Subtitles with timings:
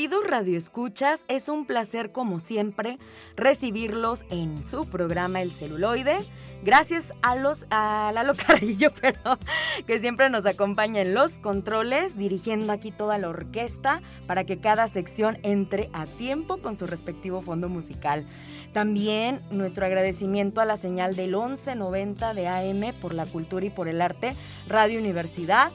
[0.00, 2.98] Queridos radioescuchas, es un placer como siempre
[3.36, 6.16] recibirlos en su programa El Celuloide.
[6.62, 9.38] Gracias a los a Lalo Carrillo, pero
[9.86, 14.88] que siempre nos acompaña en los controles, dirigiendo aquí toda la orquesta para que cada
[14.88, 18.24] sección entre a tiempo con su respectivo fondo musical.
[18.72, 23.86] También nuestro agradecimiento a la señal del 1190 de AM por la cultura y por
[23.86, 24.34] el arte,
[24.66, 25.72] Radio Universidad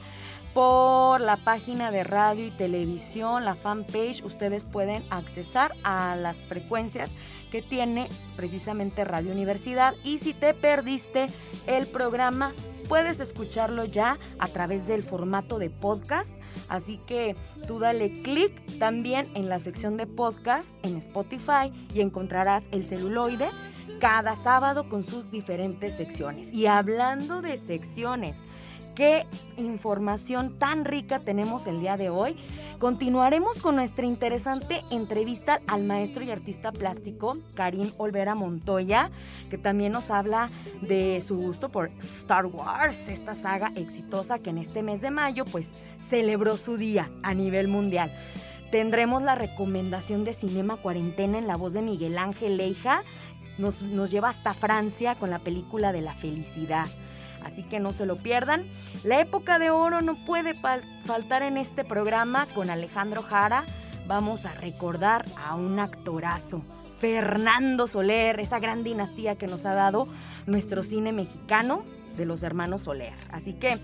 [0.56, 7.12] por la página de radio y televisión, la fanpage, ustedes pueden accesar a las frecuencias
[7.52, 9.92] que tiene precisamente Radio Universidad.
[10.02, 11.26] Y si te perdiste
[11.66, 12.54] el programa,
[12.88, 16.40] puedes escucharlo ya a través del formato de podcast.
[16.70, 22.64] Así que tú dale clic también en la sección de podcast en Spotify y encontrarás
[22.72, 23.50] el celuloide
[24.00, 26.50] cada sábado con sus diferentes secciones.
[26.50, 28.40] Y hablando de secciones,
[28.96, 29.26] qué
[29.58, 32.34] información tan rica tenemos el día de hoy.
[32.80, 39.10] Continuaremos con nuestra interesante entrevista al maestro y artista plástico Karim Olvera Montoya,
[39.50, 40.48] que también nos habla
[40.80, 45.44] de su gusto por Star Wars, esta saga exitosa que en este mes de mayo
[45.44, 48.10] pues celebró su día a nivel mundial.
[48.72, 53.02] Tendremos la recomendación de Cinema Cuarentena en la voz de Miguel Ángel Leija.
[53.58, 56.86] Nos, nos lleva hasta Francia con la película de la felicidad
[57.46, 58.64] así que no se lo pierdan.
[59.04, 63.64] La época de oro no puede faltar en este programa con Alejandro Jara.
[64.06, 66.62] Vamos a recordar a un actorazo,
[66.98, 70.08] Fernando Soler, esa gran dinastía que nos ha dado
[70.46, 71.84] nuestro cine mexicano
[72.16, 73.14] de los hermanos Soler.
[73.30, 73.78] Así que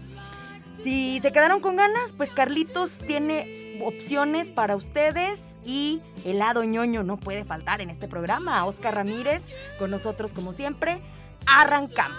[0.75, 7.03] si se quedaron con ganas, pues Carlitos tiene opciones para ustedes y el lado ñoño
[7.03, 8.65] no puede faltar en este programa.
[8.65, 9.45] Oscar Ramírez
[9.79, 11.01] con nosotros como siempre.
[11.47, 12.17] Arrancamos.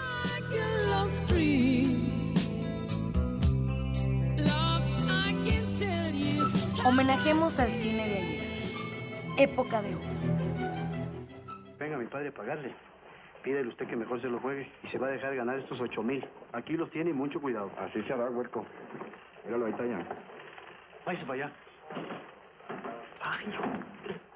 [6.86, 8.44] Homenajemos al cine de ayer.
[9.38, 10.04] Época de oro.
[11.80, 12.76] Venga, mi padre, a pagarle.
[13.42, 16.04] Pídele usted que mejor se lo juegue y se va a dejar ganar estos ocho
[16.04, 16.26] mil.
[16.54, 17.72] Aquí los tiene y mucho cuidado.
[17.78, 18.66] Así se hará, huerco.
[19.46, 20.06] Míralo, ahí está ya.
[21.06, 21.54] Váyase para allá.
[23.22, 23.46] Ay,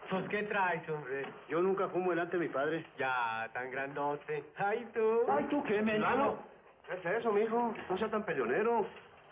[0.10, 1.26] pues, ¿qué traes, hombre?
[1.50, 2.86] Yo nunca fumo delante de mi padre.
[2.98, 4.44] Ya, tan grandote.
[4.58, 5.22] Ay, tú.
[5.30, 6.40] Ay, tú, ¿qué, me Lalo,
[6.88, 7.74] ¿qué es eso, mijo?
[7.90, 8.88] No sea tan peleonero.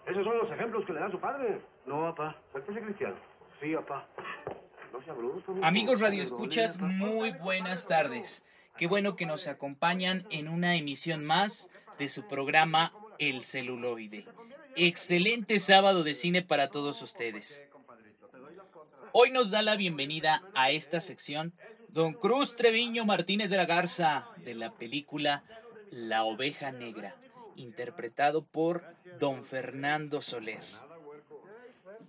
[0.05, 1.61] Esos son los ejemplos que le da su padre.
[1.85, 2.35] No, papá.
[2.53, 3.15] ¿Usted es cristiano?
[3.59, 4.07] Sí, papá.
[4.93, 5.55] No sea bruto.
[5.63, 8.45] Amigos Radio Escuchas, muy buenas tardes.
[8.77, 14.25] Qué bueno que nos acompañan en una emisión más de su programa El Celuloide.
[14.75, 17.64] Excelente sábado de cine para todos ustedes.
[19.17, 21.53] Hoy nos da la bienvenida a esta sección
[21.87, 25.45] don Cruz Treviño Martínez de la Garza de la película
[25.89, 27.15] La Oveja Negra,
[27.55, 28.83] interpretado por
[29.17, 30.59] don Fernando Soler.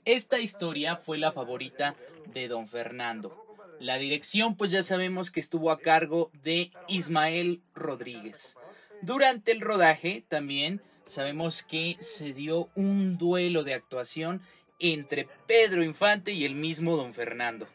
[0.05, 1.95] Esta historia fue la favorita
[2.35, 3.41] de don Fernando.
[3.79, 8.57] La dirección pues ya sabemos que estuvo a cargo de Ismael Rodríguez.
[9.01, 14.43] Durante el rodaje también sabemos que se dio un duelo de actuación
[14.79, 17.67] entre Pedro Infante y el mismo don Fernando.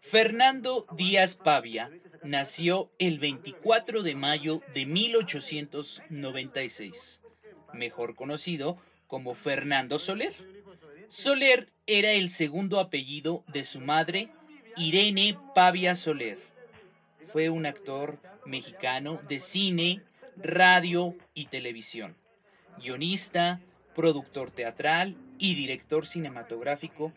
[0.00, 1.90] Fernando Díaz Pavia
[2.22, 7.20] nació el 24 de mayo de 1896,
[7.72, 10.32] mejor conocido como Fernando Soler.
[11.08, 14.30] Soler era el segundo apellido de su madre,
[14.76, 16.38] Irene Pavia Soler.
[17.32, 20.02] Fue un actor mexicano de cine,
[20.36, 22.16] radio y televisión,
[22.78, 23.60] guionista,
[23.94, 27.12] productor teatral y director cinematográfico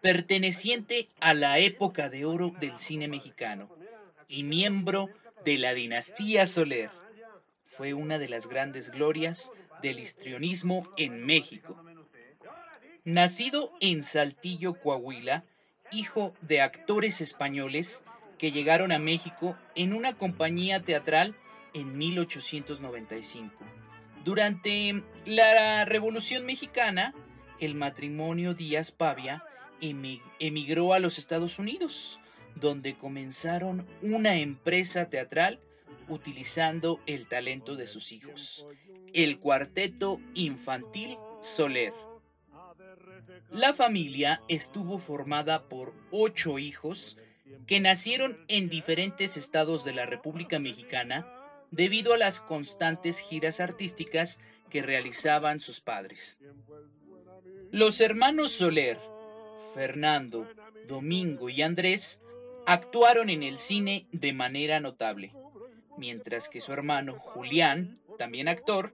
[0.00, 3.68] perteneciente a la época de oro del cine mexicano
[4.28, 5.10] y miembro
[5.44, 6.90] de la dinastía Soler.
[7.66, 9.52] Fue una de las grandes glorias
[9.82, 11.82] del histrionismo en México.
[13.04, 15.44] Nacido en Saltillo, Coahuila,
[15.90, 18.04] hijo de actores españoles
[18.38, 21.34] que llegaron a México en una compañía teatral
[21.74, 23.64] en 1895.
[24.24, 27.14] Durante la Revolución Mexicana,
[27.60, 29.44] el matrimonio Díaz Pavia
[29.80, 32.20] emigró a los Estados Unidos,
[32.54, 35.60] donde comenzaron una empresa teatral
[36.08, 38.66] utilizando el talento de sus hijos,
[39.12, 41.92] el cuarteto infantil Soler.
[43.50, 47.16] La familia estuvo formada por ocho hijos
[47.66, 51.26] que nacieron en diferentes estados de la República Mexicana
[51.70, 56.38] debido a las constantes giras artísticas que realizaban sus padres.
[57.70, 58.98] Los hermanos Soler,
[59.74, 60.48] Fernando,
[60.88, 62.20] Domingo y Andrés
[62.66, 65.32] actuaron en el cine de manera notable,
[65.96, 68.92] mientras que su hermano Julián, también actor,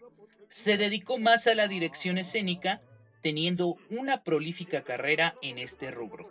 [0.48, 2.81] se dedicó más a la dirección escénica,
[3.22, 6.31] teniendo una prolífica carrera en este rubro.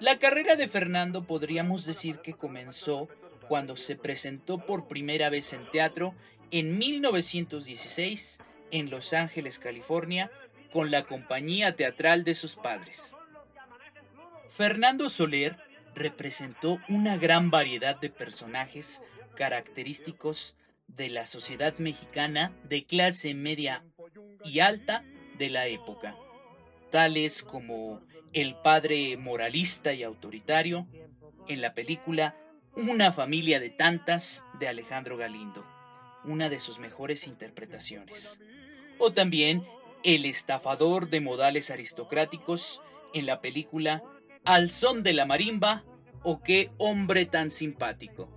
[0.00, 3.08] La carrera de Fernando podríamos decir que comenzó
[3.46, 6.14] cuando se presentó por primera vez en teatro
[6.50, 8.40] en 1916
[8.72, 10.30] en Los Ángeles, California,
[10.72, 13.14] con la compañía teatral de sus padres.
[14.48, 15.56] Fernando Soler
[15.94, 19.02] representó una gran variedad de personajes
[19.36, 20.56] característicos
[20.88, 23.84] de la sociedad mexicana de clase media
[24.44, 25.04] y alta
[25.38, 26.16] de la época,
[26.90, 28.00] tales como
[28.32, 30.86] el padre moralista y autoritario
[31.48, 32.36] en la película
[32.74, 35.62] Una familia de tantas de Alejandro Galindo,
[36.24, 38.40] una de sus mejores interpretaciones.
[38.98, 39.62] O también
[40.04, 42.80] el estafador de modales aristocráticos
[43.14, 44.02] en la película
[44.44, 45.84] Al son de la marimba
[46.22, 48.28] o qué hombre tan simpático.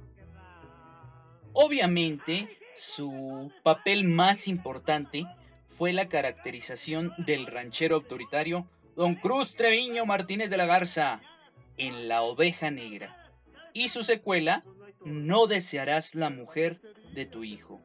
[1.53, 5.25] Obviamente, su papel más importante
[5.67, 11.21] fue la caracterización del ranchero autoritario Don Cruz Treviño Martínez de la Garza
[11.77, 13.31] en La Oveja Negra
[13.73, 14.63] y su secuela
[15.03, 16.79] No desearás la mujer
[17.13, 17.81] de tu hijo.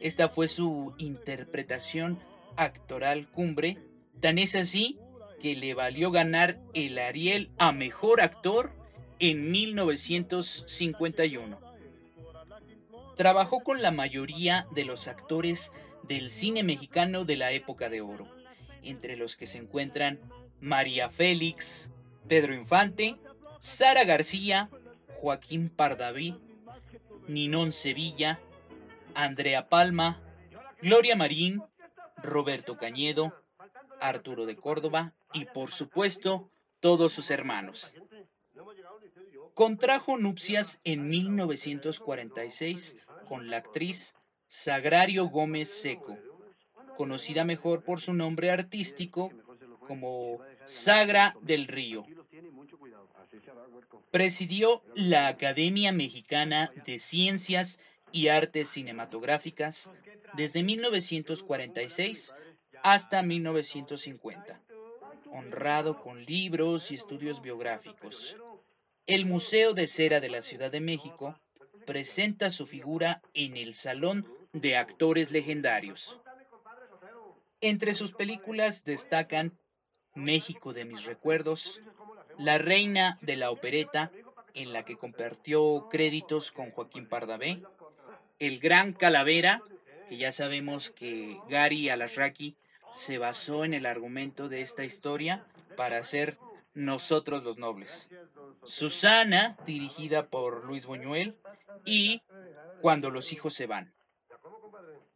[0.00, 2.20] Esta fue su interpretación
[2.58, 3.78] actoral cumbre,
[4.20, 4.98] tan es así
[5.40, 8.72] que le valió ganar el Ariel a Mejor Actor
[9.20, 11.58] en 1951.
[13.16, 15.72] Trabajó con la mayoría de los actores
[16.02, 18.28] del cine mexicano de la época de oro,
[18.82, 20.18] entre los que se encuentran
[20.60, 21.90] María Félix,
[22.26, 23.16] Pedro Infante,
[23.60, 24.70] Sara García,
[25.20, 26.34] Joaquín Pardaví,
[27.28, 28.40] Ninón Sevilla,
[29.14, 30.20] Andrea Palma,
[30.80, 31.62] Gloria Marín,
[32.22, 33.32] Roberto Cañedo,
[34.00, 36.50] Arturo de Córdoba y por supuesto
[36.80, 37.94] todos sus hermanos.
[39.54, 44.14] Contrajo nupcias en 1946 con la actriz
[44.46, 46.16] Sagrario Gómez Seco,
[46.96, 49.30] conocida mejor por su nombre artístico
[49.80, 52.06] como Sagra del Río.
[54.10, 57.80] Presidió la Academia Mexicana de Ciencias
[58.12, 59.90] y Artes Cinematográficas
[60.34, 62.34] desde 1946
[62.82, 64.60] hasta 1950,
[65.32, 68.36] honrado con libros y estudios biográficos.
[69.06, 71.38] El Museo de Cera de la Ciudad de México
[71.86, 76.20] presenta su figura en el Salón de Actores Legendarios.
[77.60, 79.58] Entre sus películas destacan
[80.14, 81.80] México de mis recuerdos,
[82.38, 84.12] La Reina de la Opereta,
[84.54, 87.62] en la que compartió créditos con Joaquín Pardavé,
[88.38, 89.62] El Gran Calavera,
[90.08, 92.56] que ya sabemos que Gary Alasraki
[92.92, 95.46] se basó en el argumento de esta historia
[95.76, 96.38] para hacer
[96.74, 98.08] Nosotros los Nobles.
[98.64, 101.36] Susana, dirigida por Luis Buñuel,
[101.84, 102.22] y
[102.80, 103.92] Cuando los hijos se van.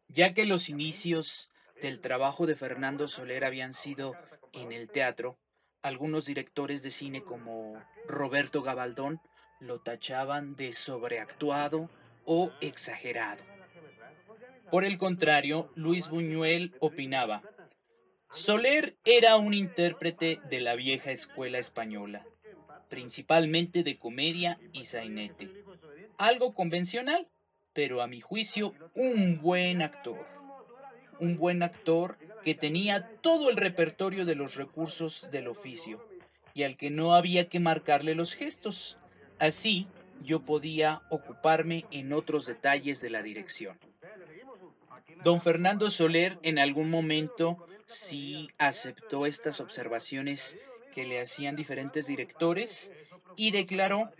[0.08, 1.48] Ya que los inicios
[1.80, 4.16] del trabajo de Fernando Soler habían sido
[4.52, 5.38] en el teatro,
[5.80, 9.20] algunos directores de cine como Roberto Gabaldón
[9.60, 11.88] lo tachaban de sobreactuado
[12.24, 13.51] o exagerado.
[14.72, 17.42] Por el contrario, Luis Buñuel opinaba,
[18.30, 22.26] Soler era un intérprete de la vieja escuela española,
[22.88, 25.50] principalmente de comedia y sainete.
[26.16, 27.28] Algo convencional,
[27.74, 30.26] pero a mi juicio un buen actor.
[31.20, 36.02] Un buen actor que tenía todo el repertorio de los recursos del oficio
[36.54, 38.96] y al que no había que marcarle los gestos.
[39.38, 39.86] Así
[40.22, 43.78] yo podía ocuparme en otros detalles de la dirección.
[45.24, 50.58] Don Fernando Soler en algún momento sí aceptó estas observaciones
[50.94, 52.92] que le hacían diferentes directores
[53.36, 54.10] y declaró,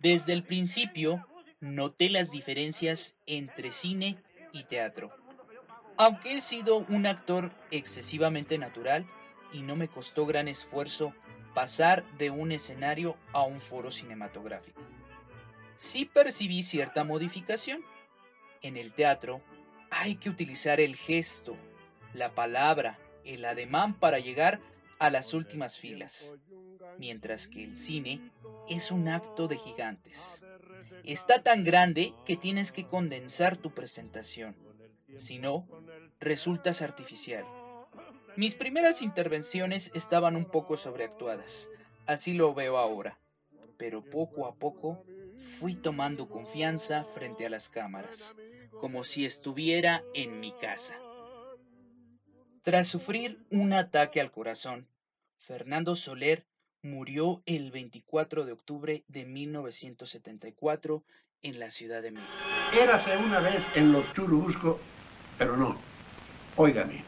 [0.00, 1.26] desde el principio
[1.60, 4.16] noté las diferencias entre cine
[4.52, 5.10] y teatro.
[5.96, 9.06] Aunque he sido un actor excesivamente natural
[9.52, 11.12] y no me costó gran esfuerzo
[11.54, 14.80] pasar de un escenario a un foro cinematográfico.
[15.76, 17.82] Sí percibí cierta modificación.
[18.62, 19.40] En el teatro
[19.90, 21.56] hay que utilizar el gesto,
[22.14, 24.60] la palabra, el ademán para llegar
[24.98, 26.34] a las últimas filas,
[26.98, 28.30] mientras que el cine
[28.68, 30.44] es un acto de gigantes.
[31.04, 34.54] está tan grande que tienes que condensar tu presentación.
[35.16, 35.66] Si no,
[36.20, 37.44] resultas artificial.
[38.36, 41.68] Mis primeras intervenciones estaban un poco sobreactuadas,
[42.06, 43.18] así lo veo ahora,
[43.76, 45.04] pero poco a poco
[45.38, 48.36] fui tomando confianza frente a las cámaras,
[48.80, 50.96] como si estuviera en mi casa.
[52.62, 54.86] Tras sufrir un ataque al corazón,
[55.36, 56.46] Fernando Soler
[56.82, 61.02] murió el 24 de octubre de 1974
[61.42, 62.32] en la Ciudad de México.
[62.72, 64.78] Érase una vez en los Churubusco,
[65.38, 65.76] pero no.
[66.56, 67.04] Óigame,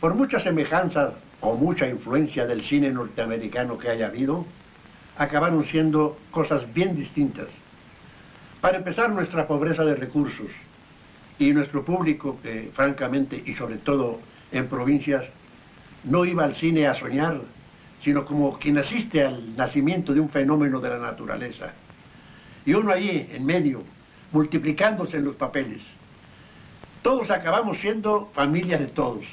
[0.00, 4.46] por muchas semejanzas o mucha influencia del cine norteamericano que haya habido,
[5.16, 7.48] acabaron siendo cosas bien distintas.
[8.66, 10.48] Para empezar, nuestra pobreza de recursos
[11.38, 14.18] y nuestro público, que francamente y sobre todo
[14.50, 15.24] en provincias,
[16.02, 17.42] no iba al cine a soñar,
[18.02, 21.74] sino como quien asiste al nacimiento de un fenómeno de la naturaleza.
[22.64, 23.84] Y uno allí, en medio,
[24.32, 25.82] multiplicándose en los papeles.
[27.02, 29.24] Todos acabamos siendo familia de todos.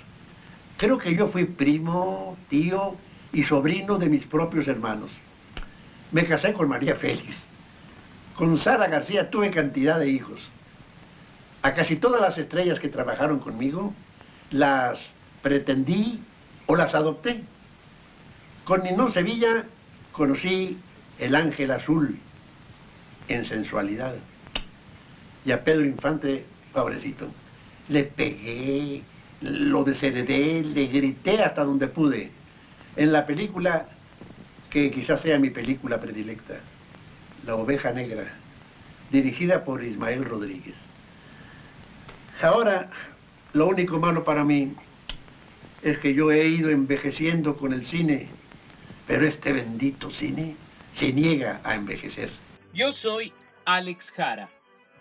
[0.77, 2.93] Creo que yo fui primo, tío
[3.31, 5.09] y sobrino de mis propios hermanos.
[6.11, 7.35] Me casé con María Félix.
[8.35, 10.39] Con Sara García tuve cantidad de hijos.
[11.61, 13.93] A casi todas las estrellas que trabajaron conmigo,
[14.51, 14.99] las
[15.41, 16.19] pretendí
[16.65, 17.43] o las adopté.
[18.65, 19.65] Con Ninón Sevilla
[20.11, 20.77] conocí
[21.19, 22.17] el ángel azul
[23.27, 24.15] en sensualidad.
[25.45, 27.27] Y a Pedro Infante, pobrecito,
[27.89, 29.03] le pegué,
[29.41, 32.31] lo desheredé, le grité hasta donde pude.
[32.95, 33.87] En la película,
[34.69, 36.55] que quizás sea mi película predilecta,
[37.45, 38.25] La oveja negra,
[39.11, 40.75] dirigida por Ismael Rodríguez.
[42.41, 42.89] Ahora,
[43.53, 44.73] lo único malo para mí
[45.81, 48.27] es que yo he ido envejeciendo con el cine,
[49.07, 50.55] pero este bendito cine
[50.95, 52.31] se niega a envejecer.
[52.73, 53.33] Yo soy
[53.65, 54.49] Alex Jara.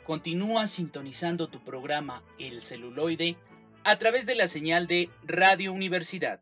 [0.04, 3.36] Continúa sintonizando tu programa El celuloide
[3.84, 6.40] a través de la señal de Radio Universidad.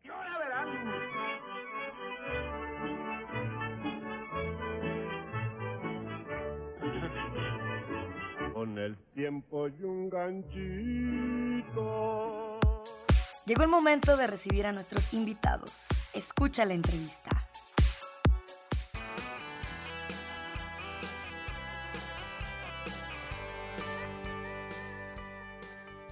[8.91, 10.59] El tiempo y un ganchito.
[13.45, 15.87] Llegó el momento de recibir a nuestros invitados.
[16.13, 17.29] Escucha la entrevista.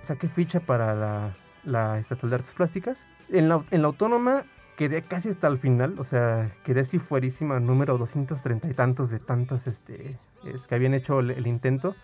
[0.01, 3.05] saqué ficha para la, la Estatal de Artes Plásticas.
[3.29, 4.43] En la, en la autónoma
[4.75, 9.19] quedé casi hasta el final, o sea, quedé así fuerísima, número 230 y tantos de
[9.19, 11.95] tantos este, es, que habían hecho el, el intento.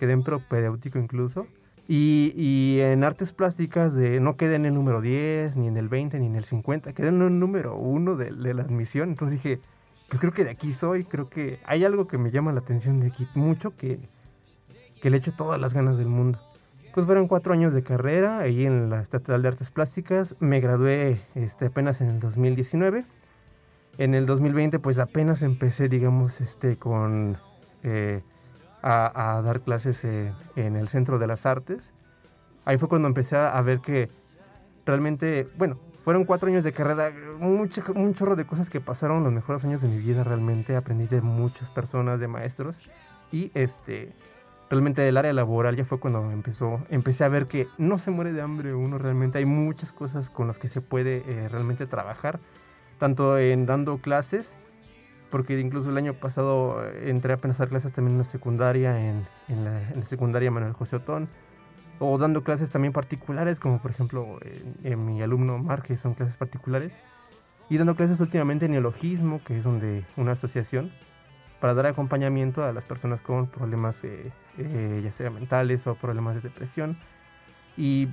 [0.00, 1.46] Quedé en propedéutico incluso.
[1.86, 5.90] Y, y, en artes plásticas de, no quedé en el número 10, ni en el
[5.90, 9.10] 20, ni en el 50, quedé en el número 1 de, de la admisión.
[9.10, 9.60] Entonces dije,
[10.08, 12.98] pues creo que de aquí soy, creo que hay algo que me llama la atención
[12.98, 14.00] de aquí mucho, que,
[15.02, 16.38] que le echo todas las ganas del mundo.
[16.94, 20.34] Pues fueron cuatro años de carrera ahí en la Estatal de Artes Plásticas.
[20.40, 23.04] Me gradué este, apenas en el 2019.
[23.98, 27.36] En el 2020 pues apenas empecé, digamos, este, con,
[27.82, 28.22] eh,
[28.82, 31.90] a, a, dar clases eh, en el Centro de las Artes.
[32.64, 34.08] Ahí fue cuando empecé a ver que
[34.86, 39.32] realmente, bueno, fueron cuatro años de carrera, mucho, un chorro de cosas que pasaron, los
[39.32, 40.76] mejores años de mi vida realmente.
[40.76, 42.80] Aprendí de muchas personas, de maestros.
[43.32, 44.12] Y este
[44.70, 48.32] realmente el área laboral ya fue cuando empezó, empecé a ver que no se muere
[48.32, 52.38] de hambre uno realmente, hay muchas cosas con las que se puede eh, realmente trabajar,
[52.98, 54.54] tanto en dando clases,
[55.30, 59.26] porque incluso el año pasado eh, entré apenas a clases también en la secundaria, en,
[59.48, 61.28] en, la, en la, secundaria Manuel José Otón,
[61.98, 66.14] o dando clases también particulares, como por ejemplo en, en mi alumno Mar, que son
[66.14, 67.00] clases particulares,
[67.68, 70.90] y dando clases últimamente en neologismo, que es donde una asociación,
[71.60, 76.34] para dar acompañamiento a las personas con problemas eh, eh, ya sea mentales o problemas
[76.34, 76.96] de depresión
[77.76, 78.08] y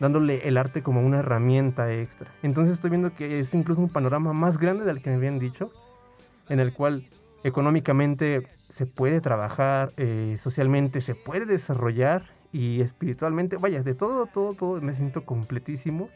[0.00, 2.30] dándole el arte como una herramienta extra.
[2.42, 5.70] Entonces estoy viendo que es incluso un panorama más grande del que me habían dicho,
[6.48, 7.04] en el cual
[7.44, 14.54] económicamente se puede trabajar, eh, socialmente se puede desarrollar y espiritualmente, vaya, de todo, todo,
[14.54, 16.08] todo me siento completísimo.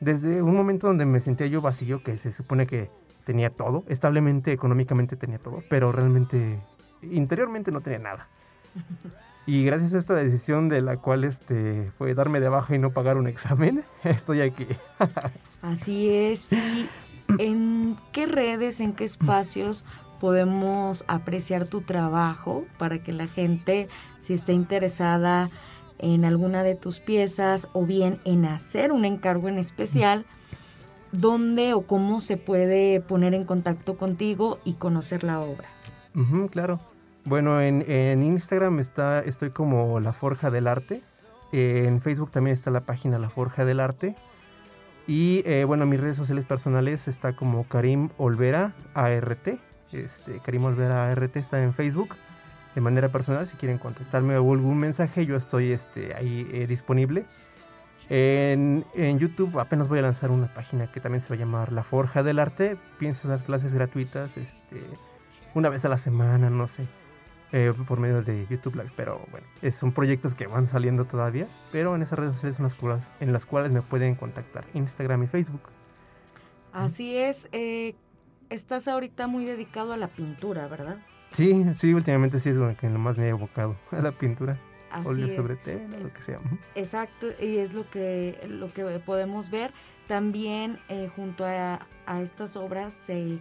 [0.00, 2.90] Desde un momento donde me sentía yo vacío, que se supone que
[3.24, 6.60] tenía todo, establemente, económicamente tenía todo, pero realmente
[7.02, 8.28] interiormente no tenía nada.
[9.46, 12.92] Y gracias a esta decisión de la cual este, fue darme de baja y no
[12.92, 14.66] pagar un examen, estoy aquí.
[15.62, 16.48] Así es.
[16.52, 16.88] ¿Y
[17.38, 19.84] en qué redes, en qué espacios
[20.20, 25.50] podemos apreciar tu trabajo para que la gente, si está interesada
[25.98, 30.26] en alguna de tus piezas o bien en hacer un encargo en especial,
[31.12, 35.68] dónde o cómo se puede poner en contacto contigo y conocer la obra.
[36.50, 36.80] Claro.
[37.24, 41.02] Bueno, en, en Instagram está, estoy como La Forja del Arte.
[41.52, 44.16] en Facebook también está la página La Forja del Arte.
[45.10, 49.58] Y eh, bueno, en mis redes sociales personales está como Karim Olvera ART.
[49.90, 52.14] Este, Karim Olvera ART está en Facebook.
[52.76, 57.24] De manera personal, si quieren contactarme o algún mensaje, yo estoy este, ahí eh, disponible.
[58.08, 61.72] En, en, YouTube apenas voy a lanzar una página que también se va a llamar
[61.72, 62.76] La Forja del Arte.
[63.00, 64.80] Pienso dar clases gratuitas este,
[65.54, 66.86] una vez a la semana, no sé,
[67.52, 68.92] eh, por medio de YouTube Live.
[68.96, 71.46] Pero bueno, son proyectos que van saliendo todavía.
[71.72, 75.24] Pero en esas redes sociales son las cuales, en las cuales me pueden contactar, Instagram
[75.24, 75.62] y Facebook.
[76.72, 77.48] Así es.
[77.52, 77.94] Eh,
[78.48, 80.98] estás ahorita muy dedicado a la pintura, ¿verdad?
[81.32, 84.58] Sí, sí, últimamente sí es lo que más me he evocado, a la pintura.
[84.90, 85.36] Así óleo es.
[85.36, 86.40] sobre tela, lo que sea.
[86.74, 89.72] Exacto, y es lo que, lo que podemos ver.
[90.08, 93.38] También eh, junto a, a, estas obras se,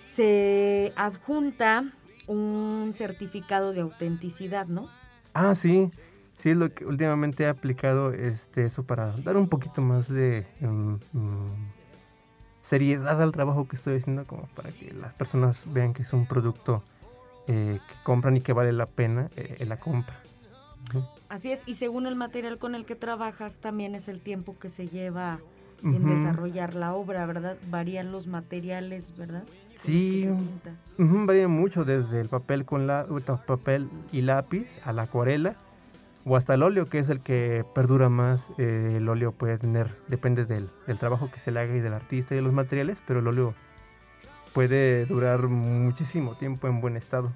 [0.00, 1.92] se adjunta
[2.26, 4.88] un certificado de autenticidad, ¿no?
[5.34, 5.90] Ah, sí.
[6.34, 10.46] Sí, es lo que últimamente he aplicado este, eso para dar un poquito más de
[10.62, 11.50] um, um,
[12.62, 16.26] seriedad al trabajo que estoy haciendo, como para que las personas vean que es un
[16.26, 16.82] producto
[17.48, 20.18] eh, que compran y que vale la pena eh, la compra.
[21.28, 24.70] Así es, y según el material con el que trabajas, también es el tiempo que
[24.70, 25.38] se lleva
[25.82, 26.16] en uh -huh.
[26.16, 27.56] desarrollar la obra, ¿verdad?
[27.70, 29.44] Varían los materiales, ¿verdad?
[29.74, 30.38] Sí, uh
[30.98, 33.06] -huh, varía mucho, desde el papel con la,
[33.46, 35.56] papel y lápiz a la acuarela
[36.24, 38.52] o hasta el óleo, que es el que perdura más.
[38.58, 41.94] Eh, el óleo puede tener, depende del, del, trabajo que se le haga y del
[41.94, 43.54] artista y de los materiales, pero el óleo
[44.52, 47.32] puede durar muchísimo tiempo en buen estado.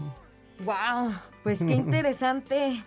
[0.00, 0.28] Uh -huh.
[0.64, 1.14] ¡Wow!
[1.42, 2.84] Pues qué interesante.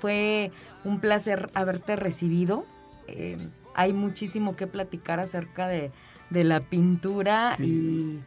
[0.00, 0.52] Fue
[0.84, 2.66] un placer haberte recibido.
[3.06, 5.92] Eh, hay muchísimo que platicar acerca de,
[6.30, 8.20] de la pintura sí.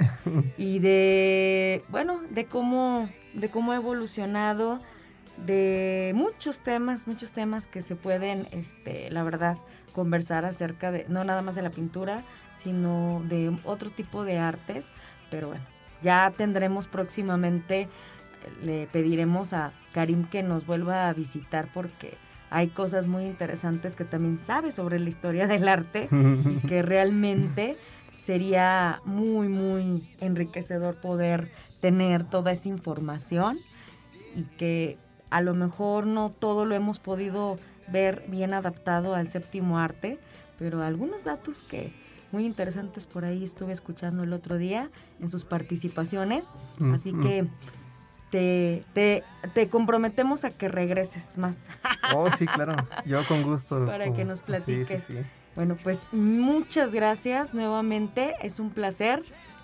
[0.58, 4.80] y, y, de, bueno, de cómo, de cómo ha evolucionado,
[5.46, 9.58] de muchos temas, muchos temas que se pueden, este, la verdad,
[9.92, 12.24] conversar acerca de, no nada más de la pintura,
[12.56, 14.90] sino de otro tipo de artes.
[15.30, 15.66] Pero bueno,
[16.02, 17.90] ya tendremos próximamente
[18.64, 22.18] le pediremos a Karim que nos vuelva a visitar porque
[22.52, 27.78] hay cosas muy interesantes que también sabe sobre la historia del arte y que realmente
[28.18, 33.58] sería muy, muy enriquecedor poder tener toda esa información
[34.36, 34.98] y que
[35.32, 40.20] a lo mejor no todo lo hemos podido ver bien adaptado al séptimo arte,
[40.60, 41.94] pero algunos datos que
[42.34, 46.52] muy interesantes por ahí estuve escuchando el otro día en sus participaciones,
[46.94, 47.48] así que
[48.32, 51.70] te, te, te, comprometemos a que regreses más.
[52.14, 52.76] Oh, sí, claro.
[53.06, 53.86] Yo con gusto.
[53.86, 55.04] Para que nos platiques.
[55.04, 55.30] Sí, sí, sí.
[55.56, 58.36] Bueno, pues muchas gracias nuevamente.
[58.42, 59.24] Es un placer.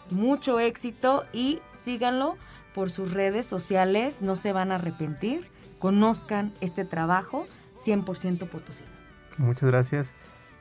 [0.09, 2.37] Mucho éxito y síganlo
[2.73, 4.21] por sus redes sociales.
[4.21, 5.49] No se van a arrepentir.
[5.77, 7.47] Conozcan este trabajo
[7.85, 8.89] 100% potosino.
[9.37, 10.13] Muchas gracias.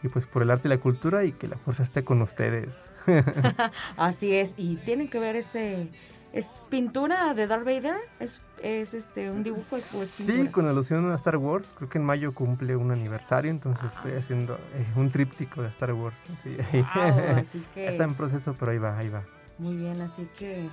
[0.03, 2.91] Y pues por el arte y la cultura y que la fuerza esté con ustedes.
[3.97, 4.55] Así es.
[4.57, 5.89] Y tienen que ver ese
[6.37, 7.97] ¿Es pintura de Darth Vader?
[8.21, 9.79] ¿Es, es este un dibujo?
[9.79, 11.67] ¿Es, es sí, con alusión a Star Wars.
[11.79, 13.93] Creo que en mayo cumple un aniversario, entonces ah.
[13.97, 16.19] estoy haciendo eh, un tríptico de Star Wars.
[16.35, 16.55] Así,
[16.95, 17.89] wow, así que...
[17.89, 19.23] Está en proceso, pero ahí va, ahí va.
[19.57, 20.69] Muy bien, así que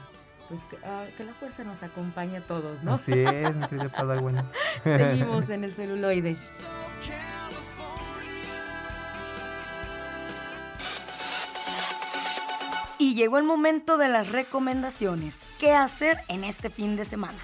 [0.49, 2.95] pues que, uh, que la fuerza nos acompañe a todos, ¿no?
[2.95, 4.52] Así es, mi querida Padawan.
[4.84, 6.36] Seguimos en el celuloide.
[12.99, 15.42] Y llegó el momento de las recomendaciones.
[15.63, 17.38] ¿Qué hacer en este fin de semana?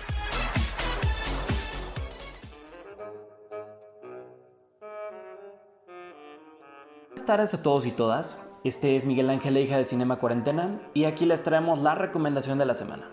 [7.08, 8.46] Buenas tardes a todos y todas.
[8.66, 12.66] Este es Miguel Ángel, hija de Cinema Cuarentena, y aquí les traemos la recomendación de
[12.66, 13.10] la semana.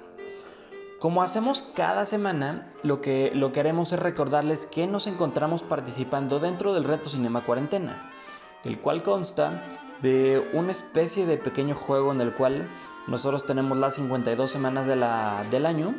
[0.98, 6.40] Como hacemos cada semana, lo que, lo que haremos es recordarles que nos encontramos participando
[6.40, 8.10] dentro del reto Cinema Cuarentena,
[8.64, 12.68] el cual consta de una especie de pequeño juego en el cual
[13.06, 15.94] nosotros tenemos las 52 semanas de la, del año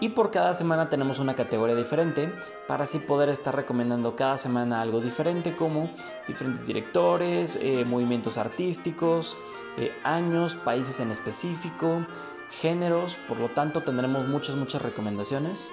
[0.00, 2.32] y por cada semana tenemos una categoría diferente
[2.66, 5.90] para así poder estar recomendando cada semana algo diferente como
[6.26, 9.36] diferentes directores, eh, movimientos artísticos,
[9.78, 12.04] eh, años, países en específico,
[12.50, 15.70] géneros, por lo tanto tendremos muchas, muchas recomendaciones.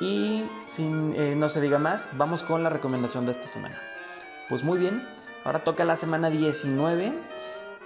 [0.00, 3.80] Y sin eh, no se diga más, vamos con la recomendación de esta semana.
[4.48, 5.06] Pues muy bien,
[5.46, 7.12] Ahora toca la semana 19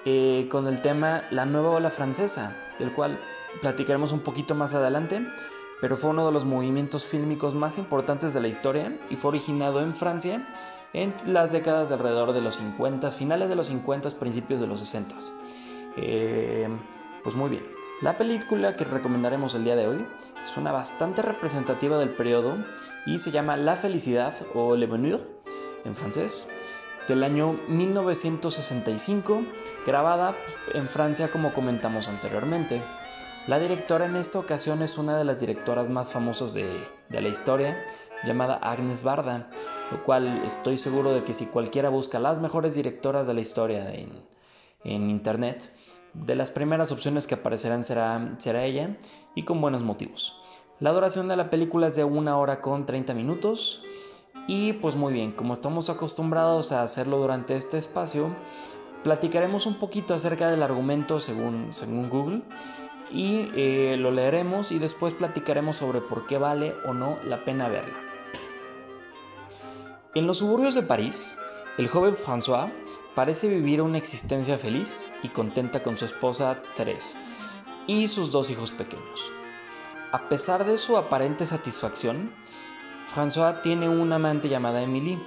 [0.07, 3.19] eh, con el tema La nueva ola francesa, del cual
[3.61, 5.21] platicaremos un poquito más adelante,
[5.79, 9.83] pero fue uno de los movimientos fílmicos más importantes de la historia y fue originado
[9.83, 10.43] en Francia
[10.95, 14.81] en las décadas de alrededor de los 50, finales de los 50, principios de los
[14.81, 15.17] 60.
[15.99, 16.67] Eh,
[17.23, 17.63] pues muy bien.
[18.01, 20.07] La película que recomendaremos el día de hoy
[20.43, 22.57] es una bastante representativa del periodo
[23.05, 25.21] y se llama La felicidad o Le Bonheur
[25.85, 26.49] en francés,
[27.09, 29.43] del año 1965,
[29.87, 30.35] grabada
[30.75, 32.81] en Francia como comentamos anteriormente.
[33.47, 36.69] La directora en esta ocasión es una de las directoras más famosas de,
[37.09, 37.77] de la historia,
[38.25, 39.49] llamada Agnes Barda,
[39.91, 43.93] lo cual estoy seguro de que si cualquiera busca las mejores directoras de la historia
[43.93, 44.09] en,
[44.85, 45.71] en internet,
[46.15, 48.91] de las primeras opciones que aparecerán será, será ella
[49.35, 50.37] y con buenos motivos.
[50.81, 53.85] La duración de la película es de una hora con 30 minutos
[54.47, 58.29] y pues muy bien, como estamos acostumbrados a hacerlo durante este espacio,
[59.03, 62.43] platicaremos un poquito acerca del argumento según, según Google
[63.13, 67.69] y eh, lo leeremos y después platicaremos sobre por qué vale o no la pena
[67.69, 67.95] verla.
[70.15, 71.37] En los suburbios de París,
[71.79, 72.71] el joven François
[73.15, 77.17] parece vivir una existencia feliz y contenta con su esposa Thérèse
[77.87, 79.33] y sus dos hijos pequeños.
[80.13, 82.33] A pesar de su aparente satisfacción,
[83.13, 85.19] François tiene una amante llamada Emily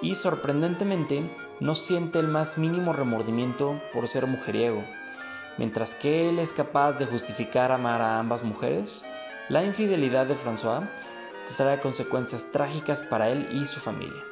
[0.00, 4.84] y sorprendentemente no siente el más mínimo remordimiento por ser mujeriego.
[5.58, 9.04] Mientras que él es capaz de justificar amar a ambas mujeres,
[9.48, 10.88] la infidelidad de François
[11.56, 14.22] trae consecuencias trágicas para él y su familia.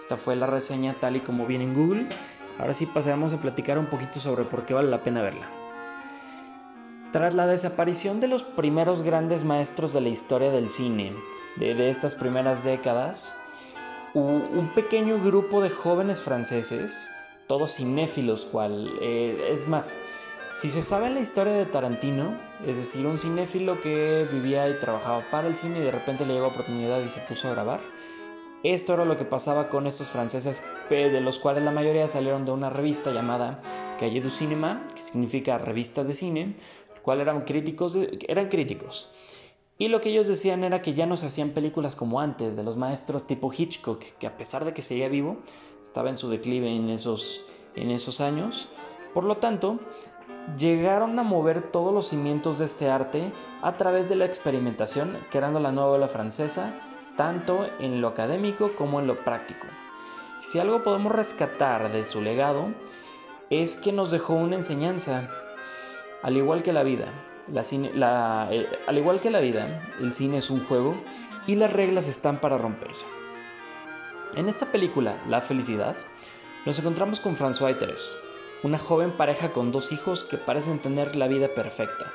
[0.00, 2.06] Esta fue la reseña tal y como viene en Google.
[2.58, 5.46] Ahora sí pasaremos a platicar un poquito sobre por qué vale la pena verla.
[7.12, 11.14] Tras la desaparición de los primeros grandes maestros de la historia del cine
[11.56, 13.34] de, estas primeras décadas,
[14.14, 17.08] un pequeño grupo de jóvenes franceses,
[17.46, 19.94] todos cinéfilos, cual eh, es más,
[20.54, 25.22] si se sabe la historia de Tarantino, es decir, un cinéfilo que vivía y trabajaba
[25.30, 27.80] para el cine y de repente le llegó oportunidad y se puso a grabar,
[28.62, 32.52] esto era lo que pasaba con estos franceses, de los cuales la mayoría salieron de
[32.52, 33.58] una revista llamada
[33.98, 36.54] Calle du Cinéma, que significa revista de cine,
[37.02, 39.12] cual eran críticos, eran críticos.
[39.82, 42.62] Y lo que ellos decían era que ya no se hacían películas como antes, de
[42.62, 45.38] los maestros tipo Hitchcock, que a pesar de que seguía vivo,
[45.82, 47.40] estaba en su declive en esos,
[47.74, 48.68] en esos años.
[49.12, 49.80] Por lo tanto,
[50.56, 55.58] llegaron a mover todos los cimientos de este arte a través de la experimentación, creando
[55.58, 56.72] la nueva ola francesa,
[57.16, 59.66] tanto en lo académico como en lo práctico.
[60.42, 62.68] Si algo podemos rescatar de su legado,
[63.50, 65.28] es que nos dejó una enseñanza,
[66.22, 67.31] al igual que la vida.
[67.48, 70.96] Eh, al igual que la vida, el cine es un juego
[71.46, 73.04] y las reglas están para romperse.
[74.36, 75.96] En esta película, La felicidad,
[76.64, 81.26] nos encontramos con François y una joven pareja con dos hijos que parecen tener la
[81.26, 82.06] vida perfecta,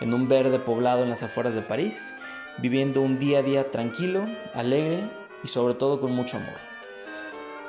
[0.00, 2.14] en un verde poblado en las afueras de París,
[2.58, 5.02] viviendo un día a día tranquilo, alegre
[5.42, 6.56] y sobre todo con mucho amor.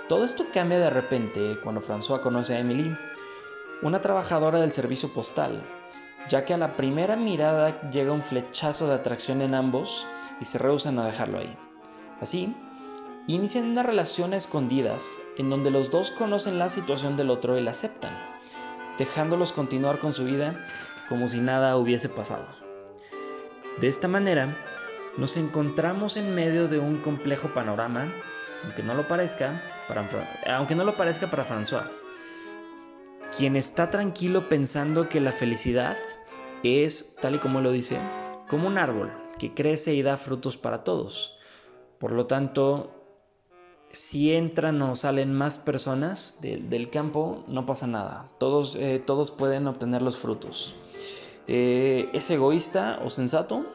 [0.08, 2.96] Todo esto cambia de repente cuando François conoce a Emily,
[3.82, 5.62] una trabajadora del servicio postal,
[6.30, 10.06] ya que a la primera mirada llega un flechazo de atracción en ambos
[10.40, 11.54] y se rehusan a dejarlo ahí.
[12.22, 12.56] Así,
[13.28, 17.62] inician una relación a escondidas en donde los dos conocen la situación del otro y
[17.62, 18.12] la aceptan,
[18.98, 20.56] dejándolos continuar con su vida
[21.08, 22.46] como si nada hubiese pasado.
[23.82, 24.56] De esta manera,
[25.18, 28.08] nos encontramos en medio de un complejo panorama,
[28.64, 30.08] aunque no lo parezca para,
[30.56, 31.90] aunque no lo parezca para François,
[33.36, 35.98] quien está tranquilo pensando que la felicidad
[36.64, 37.98] es, tal y como lo dice,
[38.50, 41.40] como un árbol que crece y da frutos para todos.
[42.00, 42.92] Por lo tanto,
[43.92, 48.26] si entran o salen más personas del campo, no pasa nada.
[48.38, 50.76] Todos, eh, todos pueden obtener los frutos.
[51.48, 53.66] Eh, ¿Es egoísta o sensato?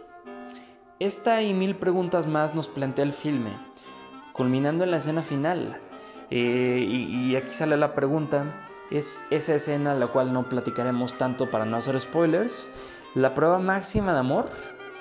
[1.01, 3.51] Esta y mil preguntas más nos plantea el filme,
[4.33, 5.81] culminando en la escena final.
[6.31, 11.51] Eh, y, y, aquí sale la pregunta, ¿es esa escena la cual no platicaremos tanto
[11.51, 12.71] para no hacer spoilers,
[13.15, 14.47] la prueba máxima de amor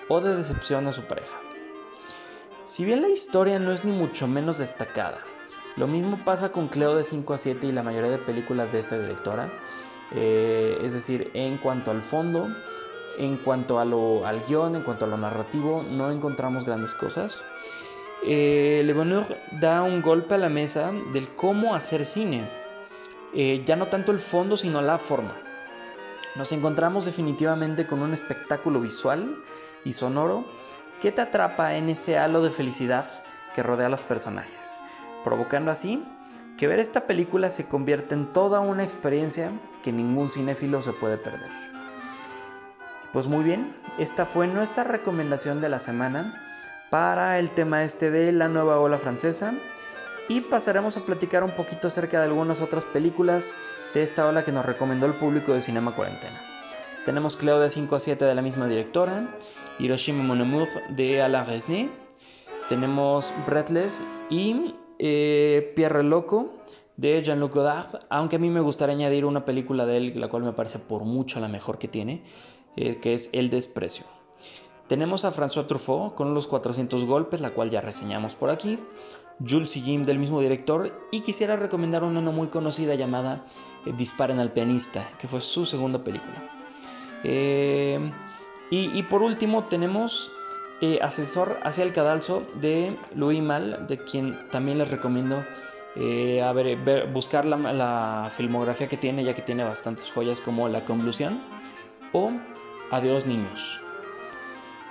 [0.08, 1.36] o de decepción a su pareja?
[2.63, 5.19] Si bien la historia no es ni mucho menos destacada,
[5.76, 8.80] lo mismo pasa con Cleo de 5 a 7 y la mayoría de películas de
[8.80, 9.50] esta directora,
[10.15, 12.48] eh, es decir, en cuanto al fondo,
[13.17, 17.46] en cuanto a lo, al guion, en cuanto a lo narrativo, no encontramos grandes cosas.
[18.26, 19.26] Eh, Le Bonheur
[19.60, 22.48] da un golpe a la mesa del cómo hacer cine,
[23.36, 25.36] eh, ya no tanto el fondo, sino la forma.
[26.36, 29.36] Nos encontramos definitivamente con un espectáculo visual
[29.86, 30.46] y sonoro
[31.04, 33.06] ¿Qué te atrapa en ese halo de felicidad
[33.54, 34.80] que rodea a los personajes?
[35.26, 36.02] Provocando así
[36.58, 39.52] que ver esta película se convierte en toda una experiencia
[39.84, 41.50] que ningún cinéfilo se puede perder.
[43.12, 46.41] Pues muy bien, esta fue nuestra recomendación de la semana
[46.89, 49.56] para el tema este de la nueva ola francesa
[50.29, 53.55] y pasaremos a platicar un poquito acerca de algunas otras películas
[53.93, 56.41] de esta ola que nos recomendó el público de Cinema Cuarentena.
[57.05, 59.27] Tenemos Cleo de 5 a 7 de la misma directora,
[59.79, 61.89] Hiroshima Mon de Alain Resnais,
[62.69, 66.53] tenemos Breathless y eh, Pierre Loco
[66.95, 70.43] de Jean-Luc Godard, aunque a mí me gustaría añadir una película de él, la cual
[70.43, 72.23] me parece por mucho la mejor que tiene,
[72.77, 74.05] eh, que es El Desprecio.
[74.88, 78.79] Tenemos a François Truffaut con Los 400 Golpes, la cual ya reseñamos por aquí.
[79.39, 80.91] Jules y Jim del mismo director.
[81.12, 83.46] Y quisiera recomendar una no muy conocida llamada
[83.86, 86.50] eh, Disparen al pianista, que fue su segunda película.
[87.24, 88.00] Eh,
[88.69, 90.32] y, por último tenemos
[91.02, 95.46] Asesor hacia el cadalso de Louis Mal, de quien también les recomiendo
[95.96, 101.39] ver, buscar la, la, filmografía que tiene, ya que tiene bastantes joyas como La Convolución
[102.13, 102.32] o
[102.91, 103.84] Adiós Niños.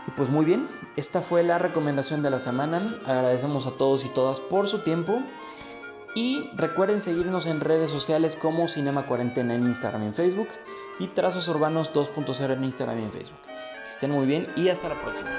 [0.06, 2.98] Y pues muy bien, esta fue la recomendación de la semana.
[3.06, 5.22] Agradecemos a todos y todas por su tiempo.
[6.14, 10.48] Y recuerden seguirnos en redes sociales como Cinema Cuarentena en Instagram y en Facebook
[10.98, 13.40] y Trazos Urbanos 2.0 en Instagram y en Facebook.
[13.42, 15.30] Que estén muy bien y hasta la próxima.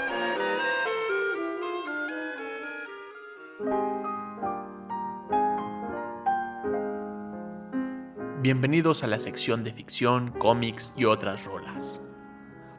[8.41, 12.01] Bienvenidos a la sección de ficción, cómics y otras rolas,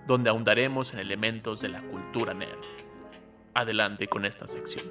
[0.07, 2.59] donde ahondaremos en elementos de la cultura nerd.
[3.55, 4.85] Adelante con esta sección.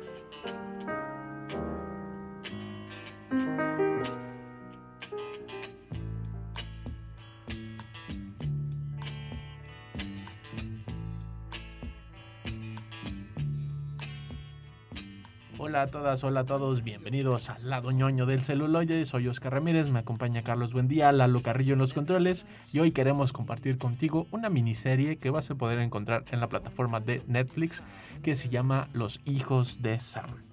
[15.73, 19.05] Hola a todas, hola a todos, bienvenidos al lado ñoño del celuloide.
[19.05, 23.33] Soy Oscar Ramírez, me acompaña Carlos Buendía, Lalo Carrillo en los controles y hoy queremos
[23.33, 27.81] compartir contigo una miniserie que vas a poder encontrar en la plataforma de Netflix
[28.21, 30.43] que se llama Los Hijos de Sam.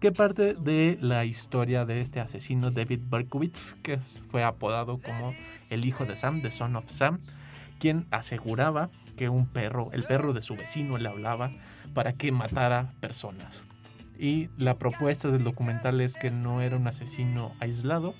[0.00, 3.96] Que parte de la historia de este asesino David Berkowitz, que
[4.30, 5.32] fue apodado como
[5.70, 7.20] el hijo de Sam, The Son of Sam,
[7.78, 11.52] quien aseguraba que un perro, el perro de su vecino, le hablaba
[11.94, 13.64] para que matara personas.
[14.18, 18.14] Y la propuesta del documental es que no era un asesino aislado,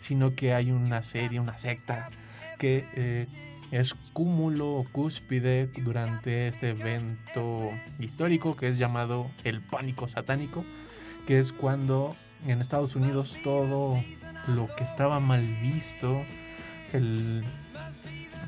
[0.00, 2.10] sino que hay una serie, una secta
[2.58, 3.26] que eh,
[3.70, 10.64] es cúmulo o cúspide durante este evento histórico que es llamado el pánico satánico,
[11.26, 14.02] que es cuando en Estados Unidos todo
[14.48, 16.22] lo que estaba mal visto,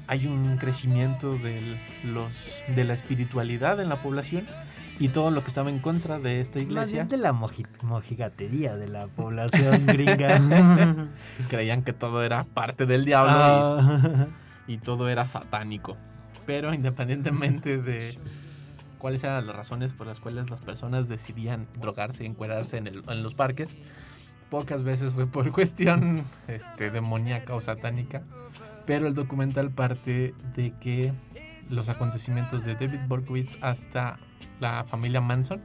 [0.06, 4.46] hay un crecimiento de, los, de la espiritualidad en la población
[4.98, 6.80] y todo lo que estaba en contra de esta iglesia.
[6.80, 11.08] Más bien de la mojigatería de la población gringa.
[11.48, 14.26] Creían que todo era parte del diablo ah.
[14.66, 15.96] y, y, todo era satánico.
[16.46, 18.18] Pero independientemente de
[18.98, 23.02] cuáles eran las razones por las cuales las personas decidían drogarse y encuerarse en, el,
[23.08, 23.74] en los parques,
[24.50, 28.22] pocas veces fue por cuestión este, demoníaca o satánica.
[28.86, 31.12] Pero el documental parte de que
[31.70, 34.18] los acontecimientos de David Borkowitz hasta
[34.60, 35.62] la familia Manson,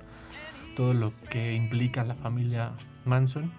[0.75, 2.71] todo lo que implica la familia
[3.05, 3.51] Manson,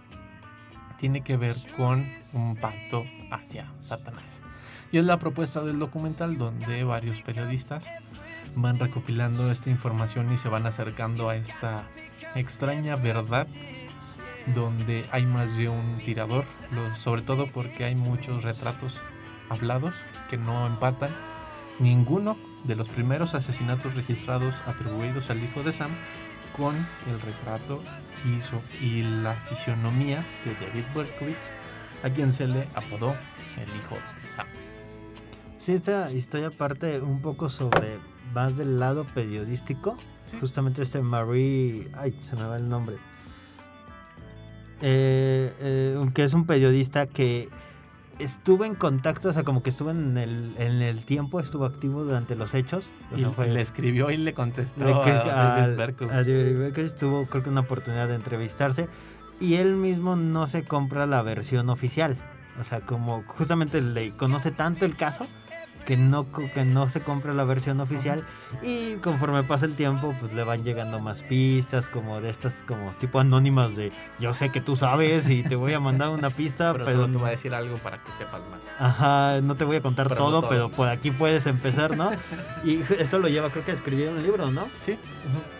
[0.98, 4.42] tiene que ver con un pacto hacia Satanás.
[4.92, 7.86] Y es la propuesta del documental donde varios periodistas
[8.54, 11.88] van recopilando esta información y se van acercando a esta
[12.34, 13.46] extraña verdad
[14.54, 16.44] donde hay más de un tirador,
[16.96, 19.00] sobre todo porque hay muchos retratos
[19.48, 19.94] hablados
[20.28, 21.14] que no empatan
[21.78, 25.90] ninguno de los primeros asesinatos registrados atribuidos al hijo de Sam
[26.56, 26.76] con
[27.08, 27.82] el retrato
[28.24, 31.50] y, y la fisionomía de David Berkowitz,
[32.02, 33.14] a quien se le apodó
[33.56, 34.46] el hijo de Sam.
[35.58, 37.98] Sí, esta historia parte un poco sobre
[38.34, 39.96] más del lado periodístico.
[40.40, 41.88] Justamente este Marie.
[41.94, 42.96] Ay, se me va el nombre.
[44.80, 47.48] Eh, eh, que es un periodista que
[48.22, 52.04] estuvo en contacto, o sea, como que estuvo en el, en el tiempo, estuvo activo
[52.04, 52.88] durante los hechos.
[53.12, 56.12] O y le escribió y le contestó a, David Berkowitz.
[56.12, 58.88] A David Berkowitz tuvo, creo que, una oportunidad de entrevistarse.
[59.40, 62.16] Y él mismo no se compra la versión oficial.
[62.60, 65.26] O sea, como justamente le conoce tanto el caso
[65.86, 68.24] que no, que no se compra la versión oficial.
[68.62, 72.92] Y conforme pasa el tiempo pues le van llegando más pistas como de estas como
[73.00, 76.72] tipo anónimas de yo sé que tú sabes y te voy a mandar una pista
[76.72, 78.80] pero, pero solo te voy a decir algo para que sepas más.
[78.80, 80.50] Ajá no te voy a contar Pero todo, no todo.
[80.50, 82.10] pero por aquí puedes empezar no
[82.64, 84.98] y esto lo lleva creo que a escribir un libro no sí.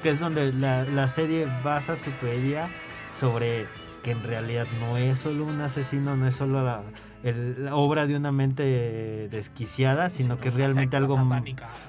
[0.03, 2.69] Que es donde la, la serie basa su teoría
[3.13, 3.67] sobre
[4.03, 6.83] que en realidad no es solo un asesino no es solo la
[7.25, 11.17] el- la obra de una mente desquiciada, sino que es realmente algo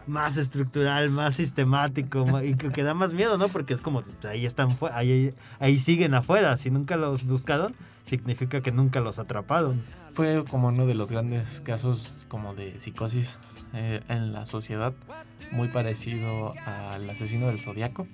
[0.07, 3.47] más estructural, más sistemático y que, que da más miedo, ¿no?
[3.49, 6.55] Porque es como ahí están, ahí, ahí siguen afuera.
[6.57, 7.73] Si nunca los buscaron,
[8.05, 9.81] significa que nunca los atraparon.
[10.13, 13.39] Fue como uno de los grandes casos como de psicosis
[13.73, 14.93] eh, en la sociedad,
[15.51, 18.07] muy parecido al asesino del zodiaco.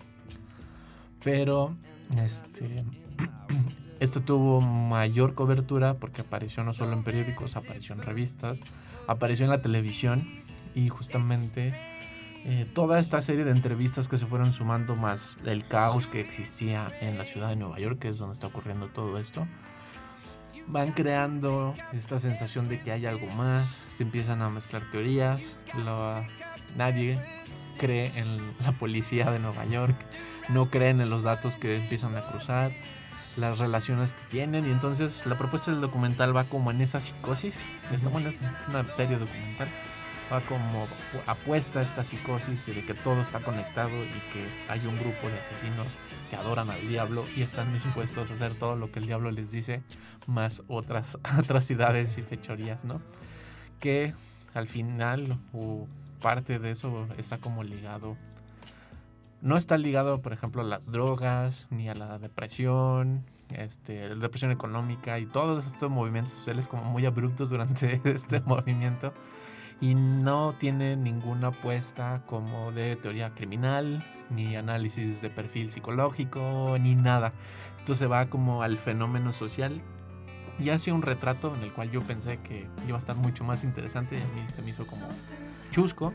[1.23, 1.75] Pero
[2.17, 2.85] este,
[3.99, 8.59] esto tuvo mayor cobertura porque apareció no solo en periódicos, apareció en revistas,
[9.07, 10.25] apareció en la televisión
[10.75, 11.73] y justamente
[12.45, 16.91] eh, toda esta serie de entrevistas que se fueron sumando más el caos que existía
[17.01, 19.45] en la ciudad de Nueva York, que es donde está ocurriendo todo esto,
[20.67, 26.23] van creando esta sensación de que hay algo más, se empiezan a mezclar teorías, lo-
[26.77, 27.19] nadie
[27.77, 29.95] cree en la policía de Nueva York,
[30.49, 32.71] no creen en los datos que empiezan a cruzar,
[33.37, 37.55] las relaciones que tienen y entonces la propuesta del documental va como en esa psicosis,
[37.91, 38.35] está bueno, es
[38.67, 39.69] una serie documental,
[40.31, 44.85] va como apu- apuesta a esta psicosis de que todo está conectado y que hay
[44.85, 45.87] un grupo de asesinos
[46.29, 49.51] que adoran al diablo y están dispuestos a hacer todo lo que el diablo les
[49.51, 49.81] dice,
[50.27, 53.01] más otras atrocidades y fechorías, ¿no?
[53.79, 54.13] Que
[54.53, 55.87] al final, o
[56.21, 58.17] parte de eso está como ligado.
[59.41, 64.51] No está ligado, por ejemplo, a las drogas, ni a la depresión, este, la depresión
[64.51, 69.13] económica y todos estos movimientos sociales como muy abruptos durante este movimiento.
[69.81, 76.95] Y no tiene ninguna apuesta como de teoría criminal, ni análisis de perfil psicológico, ni
[76.95, 77.31] nada.
[77.77, 79.81] Esto se va como al fenómeno social
[80.59, 83.63] y hace un retrato en el cual yo pensé que iba a estar mucho más
[83.63, 85.07] interesante y a mí se me hizo como
[85.69, 86.13] chusco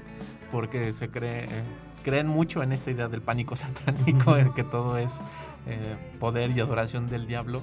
[0.52, 1.62] porque se cree eh,
[2.04, 5.20] creen mucho en esta idea del pánico satánico en que todo es
[5.66, 7.62] eh, poder y adoración del diablo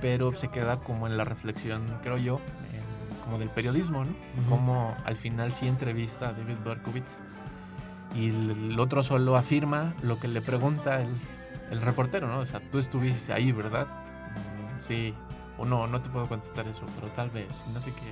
[0.00, 2.36] pero se queda como en la reflexión creo yo
[2.72, 2.80] eh,
[3.24, 4.10] como del periodismo ¿no?
[4.10, 4.50] Ujú.
[4.50, 7.18] como al final sí entrevista a David Berkowitz
[8.14, 11.10] y el el otro solo afirma lo que le pregunta el,
[11.70, 12.40] el reportero, ¿no?
[12.40, 13.86] O sea, tú estuviste ahí, ¿verdad?
[13.86, 15.14] "Mm, Sí,
[15.58, 18.10] o no, no te puedo contestar eso, pero tal vez, no sé qué.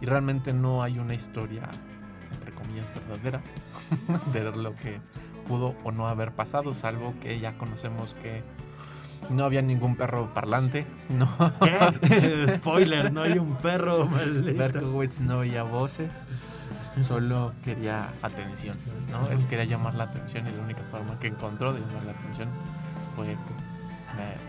[0.00, 1.68] Y realmente no hay una historia,
[2.32, 3.40] entre comillas, verdadera
[4.32, 5.00] de lo que
[5.46, 8.42] pudo o no haber pasado, salvo que ya conocemos que
[9.28, 11.28] no había ningún perro parlante, no.
[11.62, 12.46] ¿Qué?
[12.56, 14.58] Spoiler, no hay un perro, maldito.
[14.58, 16.10] Berkowitz no oía voces,
[17.00, 18.76] solo quería atención,
[19.10, 19.28] ¿no?
[19.30, 22.48] Él quería llamar la atención y la única forma que encontró de llamar la atención
[23.14, 23.36] fue eh,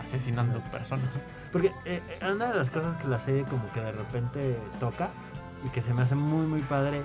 [0.04, 1.10] asesinando personas.
[1.52, 5.10] Porque eh, eh, una de las cosas que la serie como que de repente toca
[5.66, 7.02] y que se me hace muy muy padre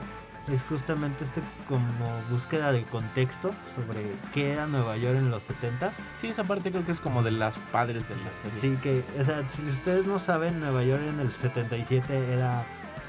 [0.49, 1.87] es justamente este como
[2.31, 4.01] búsqueda de contexto sobre
[4.33, 5.93] qué era Nueva York en los 70s.
[6.21, 8.59] Sí, esa parte creo que es como de las padres de la serie.
[8.59, 12.65] Sí, que, o sea, si ustedes no saben, Nueva York en el 77 era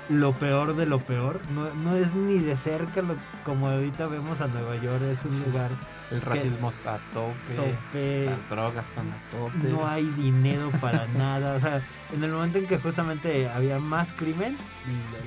[0.09, 1.39] lo peor de lo peor.
[1.53, 5.31] No, no es ni de cerca lo, como ahorita vemos a Nueva York, es un
[5.33, 5.43] Sí.
[5.47, 5.71] lugar...
[6.09, 8.25] El que- racismo está a tope, tope.
[8.27, 9.67] las drogas están a tope.
[9.67, 11.55] no hay dinero para nada.
[11.55, 11.81] O sea,
[12.13, 14.57] en el momento en que justamente había más crimen,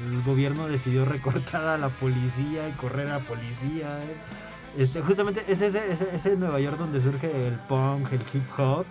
[0.07, 3.99] el, gobierno decidió recortar a la policía y correr a policía.
[4.75, 8.87] Este, justamente es ese, ese, ese Nueva York donde surge el punk, el hip hop,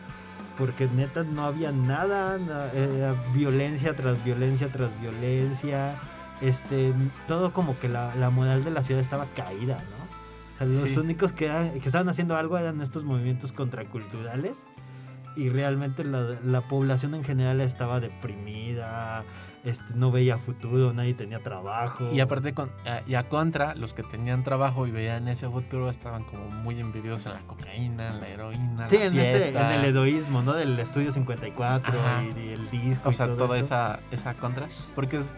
[0.59, 5.97] porque neta no había nada, na- era violencia tras violencia tras violencia.
[6.41, 6.93] Este,
[7.27, 10.05] todo como que la, la moral de la ciudad estaba caída, ¿no?
[10.55, 10.99] O sea, los Sí.
[10.99, 11.47] únicos que
[11.83, 14.65] estaban haciendo algo eran estos movimientos contraculturales
[15.35, 19.23] y realmente la, la población en general estaba deprimida,
[19.63, 22.09] este, no veía futuro, nadie tenía trabajo.
[22.13, 25.89] Y aparte, con, a- y a contra, los que tenían trabajo y veían ese futuro
[25.89, 29.65] estaban como muy embebidos en la cocaína, en la heroína, Sí, la en, este, en
[29.71, 30.53] el heroísmo, ¿no?
[30.53, 32.23] Del estudio 54 Ajá.
[32.23, 33.09] y, y el disco.
[33.09, 33.65] O y sea, todo toda esto.
[33.75, 34.67] esa, esa contra.
[34.95, 35.35] Porque es,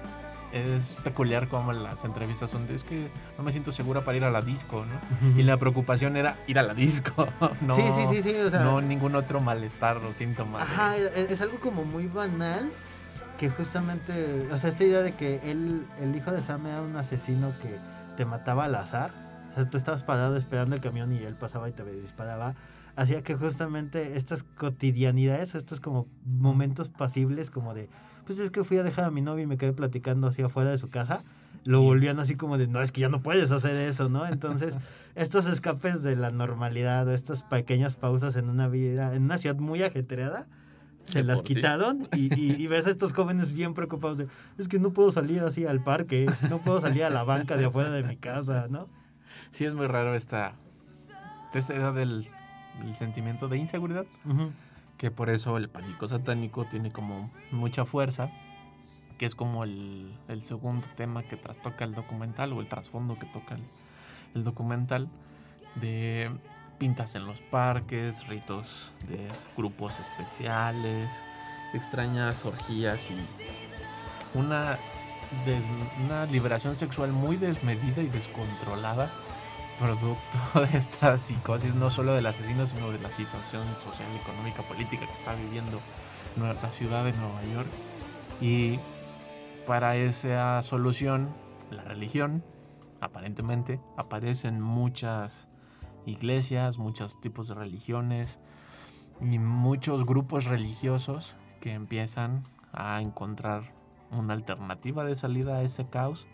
[0.54, 4.24] es peculiar como las entrevistas son de, es que no me siento segura para ir
[4.26, 5.40] a la disco, ¿no?
[5.40, 7.28] Y la preocupación era ir a la disco,
[7.62, 10.58] no, Sí, sí, sí, sí, o sea- no ningún otro malestar o síntoma.
[10.60, 12.70] de- Ajá, es, es algo como muy banal
[13.42, 16.96] que justamente, o sea, esta idea de que él, el hijo de Sam era un
[16.96, 17.76] asesino que
[18.16, 19.10] te mataba al azar,
[19.50, 22.54] o sea, tú estabas parado esperando el camión y él pasaba y te disparaba,
[22.96, 27.90] hacía que justamente estas cotidianidades, estos como momentos pasibles como de,
[28.28, 30.70] pues es que fui a dejar a mi novio y me quedé platicando así afuera
[30.70, 31.24] de su casa,
[31.64, 34.28] lo volvían así como de, no, es que ya no puedes hacer eso, ¿no?
[34.28, 34.78] Entonces,
[35.16, 39.82] estos escapes de la normalidad estas pequeñas pausas en una vida, en una ciudad muy
[39.82, 40.46] ajetreada,
[41.06, 41.44] se las sí.
[41.46, 44.28] quitaron y, y- y ves a estos jóvenes bien preocupados de,
[44.58, 47.66] es que no puedo salir así al parque, no puedo salir a la banca de
[47.66, 48.88] afuera de mi casa, ¿no?
[49.52, 50.54] Sí, es muy raro esta,
[51.54, 52.28] esta idea del,
[52.84, 54.06] del sentimiento de inseguridad.
[54.98, 58.30] Que por eso el pánico satánico tiene como mucha fuerza,
[59.18, 63.26] que es como el, el segundo tema que trastoca el documental o el trasfondo que
[63.26, 63.64] toca el,
[64.36, 65.10] el documental
[65.80, 66.30] de
[66.82, 71.12] pintas en los parques, ritos de grupos especiales,
[71.76, 73.24] extrañas orgías y
[74.34, 74.80] una
[76.04, 79.12] una liberación sexual muy desmedida y descontrolada,
[79.80, 80.40] producto
[80.72, 85.14] de esta psicosis, no solo del asesino, sino de la situación social, económica, política que
[85.14, 85.80] está viviendo
[86.36, 87.70] la ciudad de Nueva York.
[88.42, 88.80] Y
[89.68, 91.30] para esa solución,
[91.70, 92.44] la religión,
[93.02, 95.48] aparentemente, aparecen muchas
[96.06, 98.40] iglesias, muchos tipos de religiones
[99.22, 102.44] y muchos grupos religiosos que empiezan
[102.74, 103.64] a encontrar
[104.12, 106.26] una alternativa de salida a ese caos,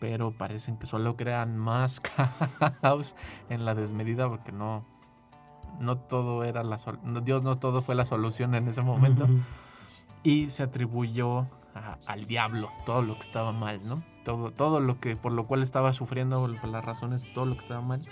[0.00, 2.00] pero parecen que solo crean más
[2.80, 3.16] caos
[3.48, 4.84] en la desmedida porque no,
[5.80, 9.26] no todo era la sol- Dios no todo fue la solución en ese momento.
[10.22, 14.02] Y se atribuyó a- al diablo todo lo que estaba mal, ¿no?
[14.24, 17.60] Todo, todo lo que por lo cual estaba sufriendo, por las razones, todo lo que
[17.62, 18.02] estaba mal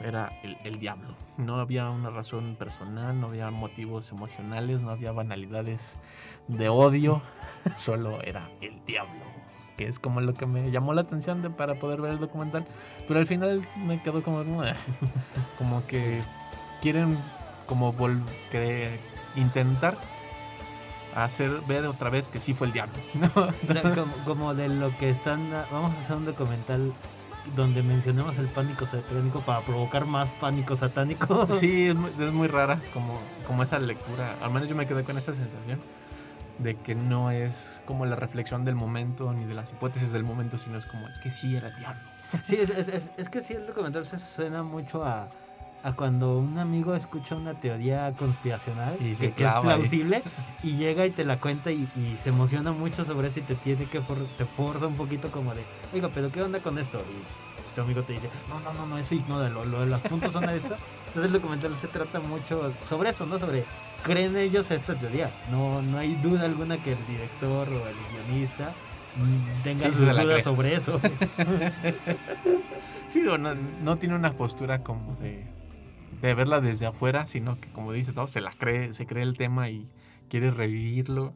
[0.00, 0.32] era
[0.64, 1.14] el, diablo.
[1.36, 5.98] No había una razón personal, no había motivos emocionales, no había banalidades
[6.48, 7.22] de odio,
[7.76, 9.24] solo era el diablo.
[9.76, 12.66] Que es como lo que me llamó la atención para poder ver el documental.
[13.08, 14.42] Pero al final me quedó como,
[15.58, 16.22] como que
[16.82, 17.16] quieren
[17.66, 18.90] como vol- que
[19.36, 19.96] intentar
[21.14, 22.94] hacer ver otra vez que sí fue el diablo.
[23.14, 23.30] ¿no?
[24.24, 25.50] Como de lo que están.
[25.70, 26.92] Vamos a hacer un documental
[27.56, 31.46] donde mencionemos el pánico satánico para provocar más pánico satánico.
[31.60, 34.36] Sí, es muy, es muy rara como, como esa lectura.
[34.42, 35.80] Al menos yo me quedé con esa sensación
[36.58, 40.58] de que no es como la reflexión del momento ni de las hipótesis del momento,
[40.58, 42.00] sino es como, es que sí era diablo.
[42.44, 45.28] Sí, es, es- es- es que sí, el documental se suena mucho a,
[45.82, 49.62] a cuando un amigo escucha una teoría conspiracional Y que, que es ahí.
[49.62, 50.22] plausible
[50.62, 53.54] y llega y te la cuenta y, y se emociona mucho sobre eso y te
[53.54, 55.62] tiene que for- te forza un poquito como de,
[55.94, 56.98] oiga, pero ¿qué onda con esto?
[57.00, 60.32] Y tu amigo te dice, no, no, no, no, eso ignóralo, lo de los puntos
[60.32, 60.74] son esto.
[61.08, 63.38] Entonces el documental se trata mucho sobre eso, ¿no?
[63.38, 63.64] Sobre,
[64.04, 65.30] creen ellos esta teoría.
[65.50, 68.72] No, no hay duda alguna que el director o el guionista
[69.64, 71.00] tenga Sí, sus dudas sobre eso.
[73.08, 73.36] Sí, no,
[73.82, 75.44] no tiene una postura como de,
[76.20, 78.28] de verla desde afuera, sino que como dices, ¿no?
[78.28, 79.88] se la cree, se cree el tema y
[80.28, 81.32] quiere revivirlo.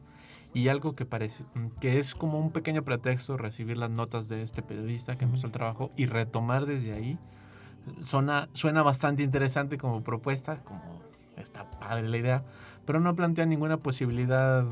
[0.53, 1.43] Y algo que parece
[1.81, 5.51] que es como un pequeño pretexto recibir las notas de este periodista que empezó el
[5.51, 7.19] trabajo y retomar desde ahí.
[8.03, 11.01] Suena, suena bastante interesante como propuesta, como
[11.35, 12.43] está padre la idea,
[12.85, 14.63] pero no plantea ninguna posibilidad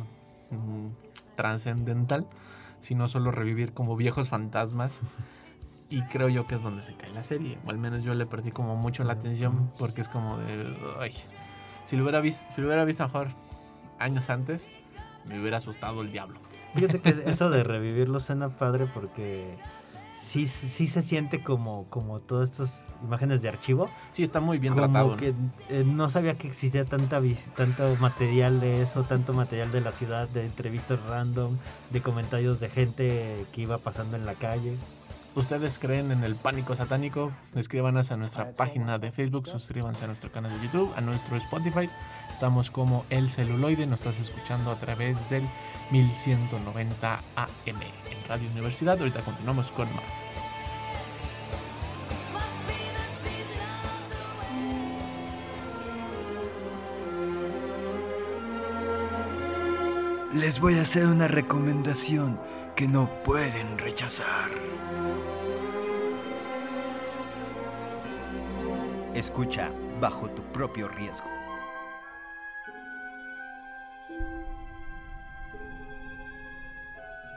[0.51, 0.88] mm,
[1.36, 2.28] trascendental,
[2.80, 4.97] sino solo revivir como viejos fantasmas.
[5.93, 7.59] Y creo yo que es donde se cae la serie.
[7.67, 10.75] O al menos yo le perdí como mucho la atención porque es como de...
[10.99, 11.13] Ay,
[11.85, 13.27] si lo hubiera visto, si lo hubiera visto mejor
[13.99, 14.71] años antes,
[15.27, 16.39] me hubiera asustado el diablo.
[16.73, 19.55] Fíjate que eso de revivirlo suena padre porque
[20.19, 23.87] sí, sí se siente como, como todas estas imágenes de archivo.
[24.09, 25.11] Sí, está muy bien como tratado.
[25.11, 25.17] ¿no?
[25.17, 25.35] que
[25.69, 27.21] eh, no sabía que existía tanta
[27.55, 31.55] tanto material de eso, tanto material de la ciudad, de entrevistas random,
[31.91, 34.75] de comentarios de gente que iba pasando en la calle.
[35.36, 37.31] ¿Ustedes creen en el pánico satánico?
[37.55, 41.89] Escríbanos a nuestra página de Facebook, suscríbanse a nuestro canal de YouTube, a nuestro Spotify.
[42.31, 45.43] Estamos como El Celuloide, nos estás escuchando a través del
[45.89, 48.99] 1190 AM en Radio Universidad.
[48.99, 50.42] Ahorita continuamos con más.
[60.34, 62.39] Les voy a hacer una recomendación
[62.75, 64.49] que no pueden rechazar.
[69.13, 69.69] Escucha
[70.01, 71.34] bajo tu propio riesgo.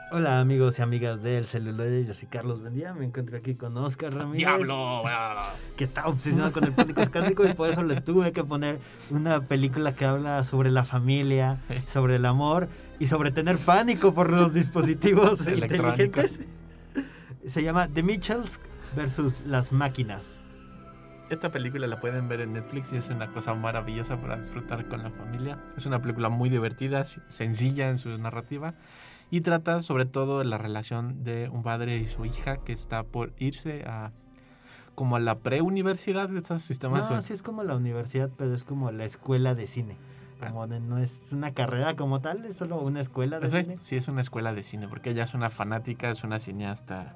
[0.09, 4.13] Hola amigos y amigas del celuloide, yo soy Carlos Bendía, me encuentro aquí con Oscar
[4.13, 4.47] Ramírez.
[4.47, 5.03] ¡Diablo!
[5.75, 8.79] Que está obsesionado con el pánico satánico y por eso le tuve que poner
[9.11, 12.69] una película que habla sobre la familia, sobre el amor
[12.99, 16.39] y sobre tener pánico por los dispositivos Electrónicos.
[16.39, 16.47] inteligentes.
[17.45, 18.59] Se llama The Mitchells
[18.95, 20.37] versus las máquinas.
[21.29, 25.03] Esta película la pueden ver en Netflix y es una cosa maravillosa para disfrutar con
[25.03, 25.59] la familia.
[25.75, 28.75] Es una película muy divertida, sencilla en su narrativa
[29.29, 33.03] y trata sobre todo de la relación de un padre y su hija que está
[33.03, 34.13] por irse a
[34.95, 37.11] como a la preuniversidad de estos sistemas.
[37.11, 39.95] No, sí es como la universidad, pero es como la escuela de cine.
[40.39, 43.77] Como de- no es una carrera como tal, es solo una escuela de Sí, cine.
[43.81, 47.15] sí, es una escuela de cine, porque ella es una fanática, es una cineasta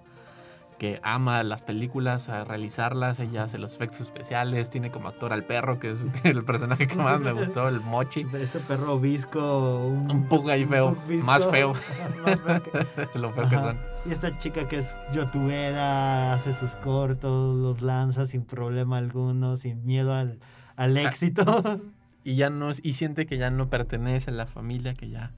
[0.79, 5.43] que ama las películas, a realizarlas, ella hace los efectos especiales, tiene como actor al
[5.45, 8.25] perro, que es el personaje que más me gustó, el Mochi.
[8.33, 9.85] Ese perro visco.
[9.85, 11.73] Un, Un poco ahí feo, visco, más feo.
[12.25, 13.63] más feo que- Lo feo que Ajá.
[13.65, 13.79] son.
[14.07, 19.85] Y esta chica que es youtuber, hace sus cortos, los lanza sin problema alguno, sin
[19.85, 20.39] miedo al,
[20.77, 21.79] al éxito.
[22.23, 25.31] Y ya no, y siente que ya no pertenece a la familia, que ya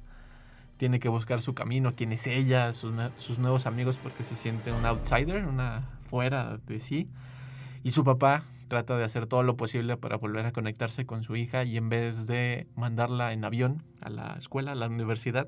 [0.78, 4.72] tiene que buscar su camino, quién es ella, sus, sus nuevos amigos, porque se siente
[4.72, 7.08] un outsider, una fuera de sí.
[7.84, 11.36] Y su papá trata de hacer todo lo posible para volver a conectarse con su
[11.36, 15.48] hija y en vez de mandarla en avión a la escuela, a la universidad,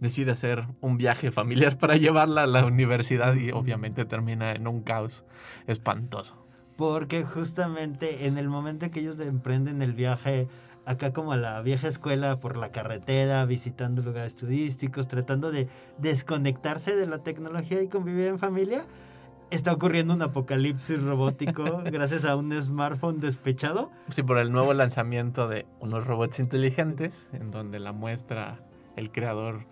[0.00, 4.82] decide hacer un viaje familiar para llevarla a la universidad y obviamente termina en un
[4.82, 5.24] caos
[5.66, 6.44] espantoso.
[6.76, 10.48] Porque justamente en el momento en que ellos emprenden el viaje
[10.86, 15.68] acá como a la vieja escuela por la carretera, visitando lugares turísticos, tratando de
[15.98, 18.84] desconectarse de la tecnología y convivir en familia,
[19.50, 23.90] está ocurriendo un apocalipsis robótico gracias a un smartphone despechado.
[24.10, 28.60] Sí, por el nuevo lanzamiento de unos robots inteligentes, en donde la muestra
[28.96, 29.66] el creador,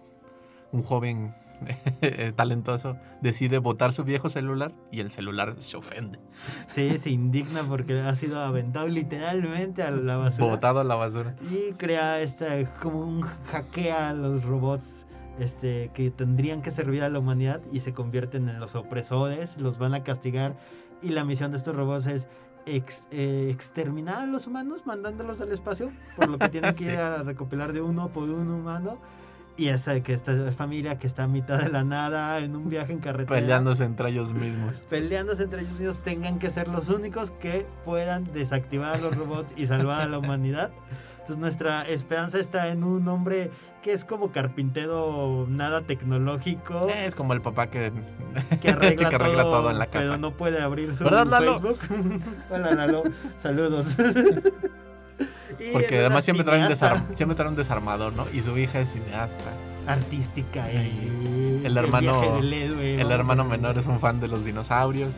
[0.73, 1.35] un joven
[2.37, 6.19] talentoso, decide botar su viejo celular y el celular se ofende.
[6.67, 10.47] Sí, se indigna porque ha sido aventado literalmente a la basura.
[10.47, 11.35] Botado a la basura.
[11.51, 15.05] Y crea este, como un hackea a los robots
[15.39, 19.79] este, que tendrían que servir a la humanidad y se convierten en los opresores, los
[19.79, 20.57] van a castigar.
[21.03, 22.29] Y la misión de estos robots es
[22.67, 26.91] ex- eh, exterminar a los humanos mandándolos al espacio, por lo que tienen que Sí.
[26.91, 28.99] ir a recopilar de uno por un humano.
[29.57, 32.93] Y esa que esta familia que está a mitad de la nada en un viaje
[32.93, 34.75] en carretera Peleándose entre ellos mismos.
[34.91, 39.53] peleándose entre ellos mismos tengan que ser los únicos que puedan desactivar a los robots
[39.57, 40.71] y salvar a la humanidad.
[41.13, 43.51] Entonces nuestra esperanza está en un hombre
[43.83, 47.93] que es como carpintero nada tecnológico, Es como el papá que,
[48.61, 50.17] que arregla, que arregla todo, todo en la pero casa.
[50.19, 51.59] no puede abrir su ¿Verdad, Lalo?
[51.59, 51.79] Facebook.
[52.51, 53.03] Hola Lalo,
[53.39, 53.97] saludos.
[55.73, 58.27] Porque además siempre trae, un cineasta desar- siempre trae un desarmador, ¿no?
[58.33, 59.53] Y su hija es cineasta.
[59.87, 65.15] artística El hermano, el vamos hermano a- menor es un fan de los dinosaurios.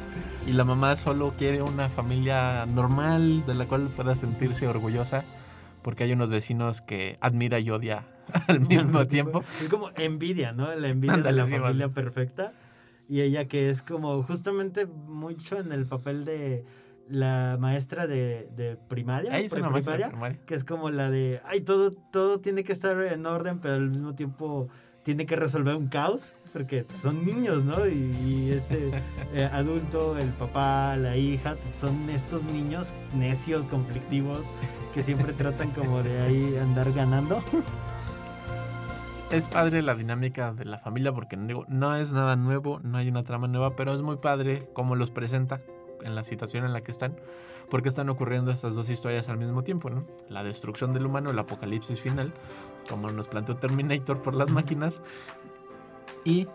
[0.46, 5.24] Y la mamá solo quiere una familia normal de la cual pueda sentirse orgullosa.
[5.82, 8.04] Porque hay unos vecinos que admira y odia
[8.48, 9.44] al mismo tiempo.
[9.62, 10.74] Es como envidia, ¿no?
[10.74, 12.52] La envidia Ándale, de la familia perfecta.
[13.08, 16.64] Y ella que es como justamente mucho en el papel de
[17.08, 19.32] la maestra de, de primaria,
[20.46, 23.90] que es como la de, ay, todo, todo tiene que estar en orden, pero al
[23.90, 24.68] mismo tiempo
[25.02, 27.86] tiene que resolver un caos, porque son niños, ¿no?
[27.86, 28.90] Y, y este
[29.34, 34.46] eh, adulto, el papá, la hija, son estos niños necios, conflictivos,
[34.94, 37.42] que siempre tratan como de ahí andar ganando.
[39.30, 43.08] Es padre la dinámica de la familia porque digo, no es nada nuevo, no hay
[43.08, 45.60] una trama nueva, pero es muy padre cómo los presenta
[46.04, 47.16] en la situación en la que están,
[47.70, 50.06] porque están ocurriendo estas dos historias al mismo tiempo, ¿no?
[50.28, 52.32] La destrucción del humano, el apocalipsis final,
[52.88, 55.00] como nos planteó Terminator por las máquinas,
[56.24, 56.46] y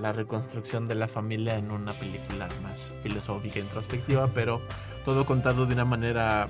[0.00, 4.60] la reconstrucción de la familia en una película más filosófica, introspectiva, pero
[5.04, 6.48] todo contado de una manera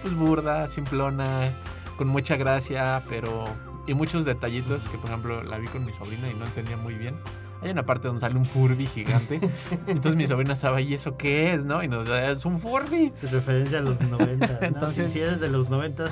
[0.00, 1.56] pues burda, simplona,
[1.96, 3.44] con mucha gracia, pero
[3.86, 6.94] y muchos detallitos que por ejemplo la vi con mi sobrina y no entendía muy
[6.94, 7.16] bien.
[7.62, 9.40] Hay una parte donde sale un Furby gigante.
[9.86, 11.64] Entonces mi sobrina estaba ahí, ¿eso qué es?
[11.64, 11.82] ¿No?
[11.82, 13.12] Y nos es un Furby.
[13.20, 14.46] Se referencia a los 90.
[14.46, 14.66] ¿no?
[14.66, 16.06] Entonces- si, si eres de los 90,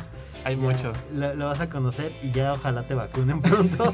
[0.44, 0.92] Hay mucho.
[1.12, 3.92] Lo, lo vas a conocer y ya ojalá te vacunen pronto.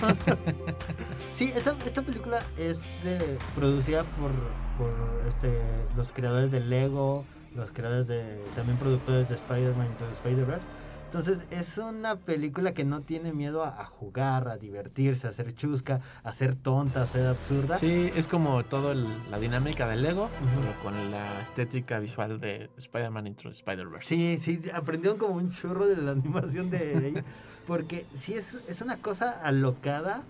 [1.34, 4.30] sí, esta, esta película es de, producida por,
[4.78, 4.92] por
[5.26, 5.58] este,
[5.96, 8.38] los creadores de Lego, los creadores de.
[8.54, 10.64] también productores de Spider-Man Into Spider-Verse.
[11.06, 15.54] Entonces es una película que no tiene miedo a, a jugar, a divertirse, a ser
[15.54, 17.78] chusca, a ser tonta, a ser absurda.
[17.78, 20.28] Sí, es como toda la dinámica del Lego,
[20.60, 24.04] pero con la estética visual de Spider-Man the Spider-Verse.
[24.04, 27.24] Sí, sí, aprendieron como un churro de la animación de ahí.
[27.66, 30.22] Porque sí es, es una cosa alocada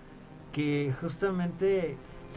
[0.52, 1.96] que justamente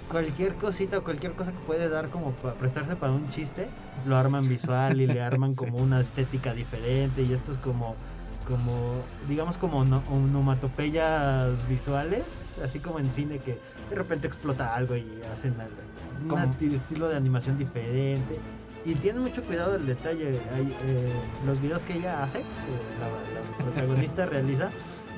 [0.10, 3.68] cualquier cosita o cualquier cosa que puede dar como para prestarse para un chiste,
[4.06, 7.22] lo arman visual y le arman como una estética diferente.
[7.22, 7.96] Y esto es como,
[8.50, 12.24] como digamos, como no- onomatopeyas visuales,
[12.64, 13.58] así como en cine que
[13.90, 15.56] de repente explota algo y hacen
[16.26, 18.40] un estilo de animación diferente.
[18.86, 20.40] Y tiene mucho cuidado del detalle.
[20.56, 21.12] Hay, eh,
[21.46, 22.44] los videos que ella hace, que
[23.00, 23.08] la,
[23.40, 24.70] la protagonista realiza,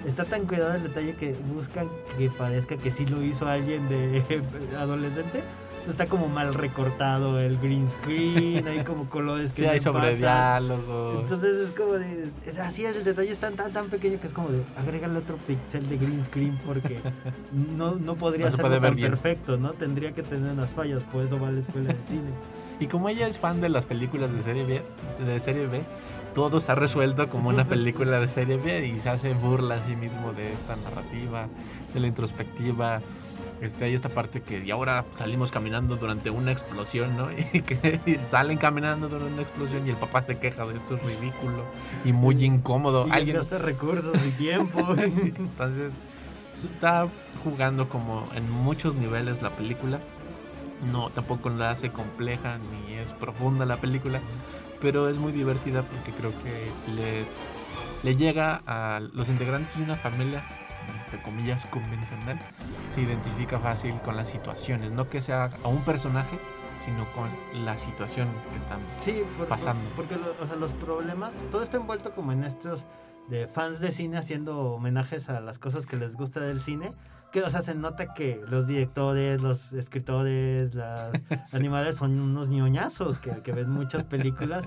[0.06, 4.24] está tan cuidado del detalle que buscan que parezca que sí lo hizo alguien de
[4.80, 5.44] adolescente.
[5.88, 10.16] Está como mal recortado el green screen, hay como colores que Sí, no hay sobre
[10.16, 11.24] diálogos.
[11.24, 12.30] Entonces es como de.
[12.46, 14.62] Es así, el detalle es tan, tan, tan pequeño que es como de.
[14.78, 17.00] Agrégale otro pixel de green screen porque
[17.78, 19.10] no, no podría No se ser tan bien.
[19.10, 19.74] perfecto, ¿no?
[19.74, 22.30] Tendría que tener unas fallas, por eso va a la escuela de cine.
[22.80, 24.82] Y como ella es fan de las películas de serie B,
[25.24, 25.82] de serie B,
[26.34, 29.96] todo está resuelto como una película de serie B y se hace burla a sí
[29.96, 31.48] mismo de esta narrativa,
[31.94, 33.02] de la introspectiva.
[33.62, 37.30] Este, hay esta parte que y ahora salimos caminando durante una explosión, ¿no?
[37.54, 41.04] Y que salen caminando durante una explosión y el papá se queja de esto es
[41.04, 41.64] ridículo
[42.04, 43.08] y muy incómodo.
[43.08, 44.86] Y Alguien gasta recursos y tiempo.
[44.98, 45.94] Entonces,
[46.56, 47.08] Está
[47.44, 50.00] jugando como en muchos niveles la película.
[50.92, 54.20] No, tampoco la hace compleja ni es profunda la película,
[54.80, 57.26] pero es muy divertida porque creo que le,
[58.04, 60.44] le llega a los integrantes de una familia,
[61.04, 62.40] entre comillas, convencional.
[62.94, 66.38] Se identifica fácil con las situaciones, no que sea a un personaje,
[66.84, 67.30] sino con
[67.66, 69.84] la situación que están Sí, por- pasando.
[69.92, 72.86] por- porque lo- o sea, los problemas, todo está envuelto como en estos
[73.30, 76.92] de fans de cine haciendo homenajes a las cosas que les gusta del cine.
[77.32, 81.12] Que, o sea, se nota que los directores, los escritores, las
[81.50, 81.56] Sí.
[81.56, 84.66] animadores son unos ñoñazos que, que ven muchas películas.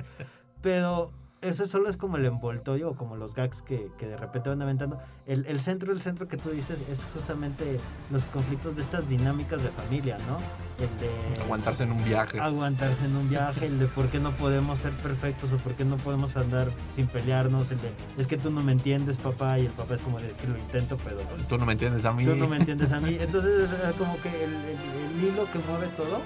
[0.63, 1.11] Pero
[1.49, 4.61] eso solo es como el envoltorio o como los gags que, que de repente van
[4.63, 4.99] aventando.
[5.27, 7.79] El, el centro, el centro que tú dices es justamente
[8.11, 10.37] los conflictos de estas dinámicas de familia, ¿no?
[10.83, 12.41] El de Aguantarse en un viaje.
[12.41, 15.85] aguantarse en un viaje, el de por qué no podemos ser perfectos o por qué
[15.85, 19.67] no podemos andar sin pelearnos, el de es que tú no me entiendes, papá, y
[19.67, 21.19] el papá es como de es que lo intento, pero
[21.49, 22.25] Tú no me entiendes a mí.
[22.25, 23.17] tú no me entiendes a mí.
[23.21, 26.21] Entonces es como que el, el- el hilo que mueve todo,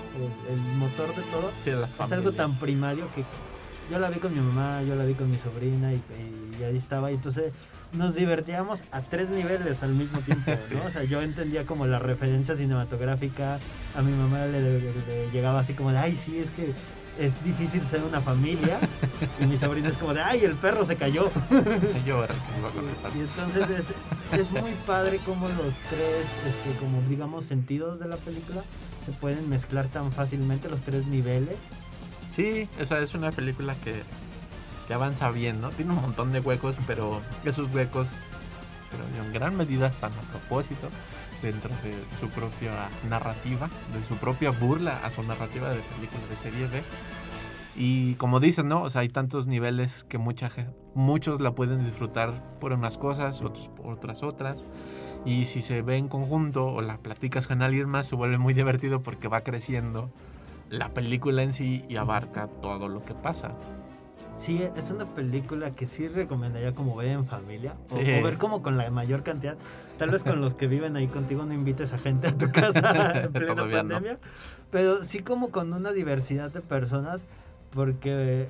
[0.50, 3.24] el, motor de todo, Sí, es algo tan primario que
[3.90, 6.02] yo la vi con mi mamá, yo la vi con mi sobrina y,
[6.58, 7.10] y ahí estaba.
[7.10, 7.52] Y entonces
[7.92, 10.56] nos divertíamos a tres niveles al mismo tiempo, ¿no?
[10.68, 10.74] Sí.
[10.86, 13.58] O sea, yo entendía como la referencia cinematográfica,
[13.96, 16.72] a mi mamá le, le- le llegaba así como de, ay, sí, es que
[17.18, 18.78] es difícil ser una familia.
[19.40, 21.24] y mi sobrina es como de, ay, el perro se cayó.
[22.06, 22.26] Yo
[22.74, 23.10] contestar.
[23.16, 23.70] Y entonces
[24.32, 28.62] es, es muy padre como los tres, este, como digamos, sentidos de la película
[29.06, 31.56] se pueden mezclar tan fácilmente, los tres niveles.
[32.30, 34.02] Sí, o sea, es una película que,
[34.86, 35.70] que avanza bien, ¿no?
[35.70, 38.10] Tiene un montón de huecos, pero esos huecos,
[38.90, 40.88] pero en gran medida están a propósito
[41.42, 46.36] dentro de su propia narrativa, de su propia burla a su narrativa de película de
[46.36, 46.82] serie B.
[47.76, 48.82] Y como dices, ¿no?
[48.82, 50.50] O sea, hay tantos niveles que mucha,
[50.94, 54.66] muchos la pueden disfrutar por unas cosas, otros por otras otras.
[55.24, 58.52] Y si se ve en conjunto o la platicas con alguien más, se vuelve muy
[58.54, 60.10] divertido porque va creciendo
[60.70, 63.52] la película en sí y abarca todo lo que pasa.
[64.36, 68.04] Sí, es una película que sí recomendaría como ver en familia o, Sí.
[68.20, 69.56] o ver como con la mayor cantidad.
[69.96, 73.22] Tal vez con los que viven ahí contigo no invites a gente a tu casa
[73.24, 73.94] en plena Todavía no.
[73.94, 74.18] pandemia,
[74.70, 77.24] pero sí como con una diversidad de personas
[77.74, 78.48] porque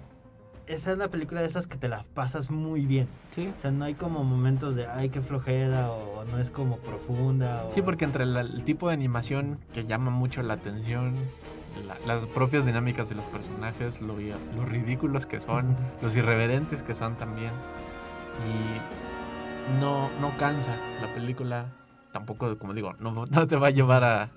[0.67, 3.09] es una película de esas que te la pasas muy bien.
[3.35, 3.51] Sí.
[3.57, 7.65] O sea, no hay como momentos de ay, qué flojera o no es como profunda.
[7.65, 7.71] O...
[7.73, 11.15] Sí, porque entre el tipo de animación que llama mucho la atención,
[11.87, 14.15] la- las propias dinámicas de los personajes, lo,
[14.57, 17.51] los ridículos que son, los irreverentes que son también.
[18.47, 21.67] Y no, no cansa la película,
[22.13, 24.31] tampoco, como digo, no, no te va a llevar a, a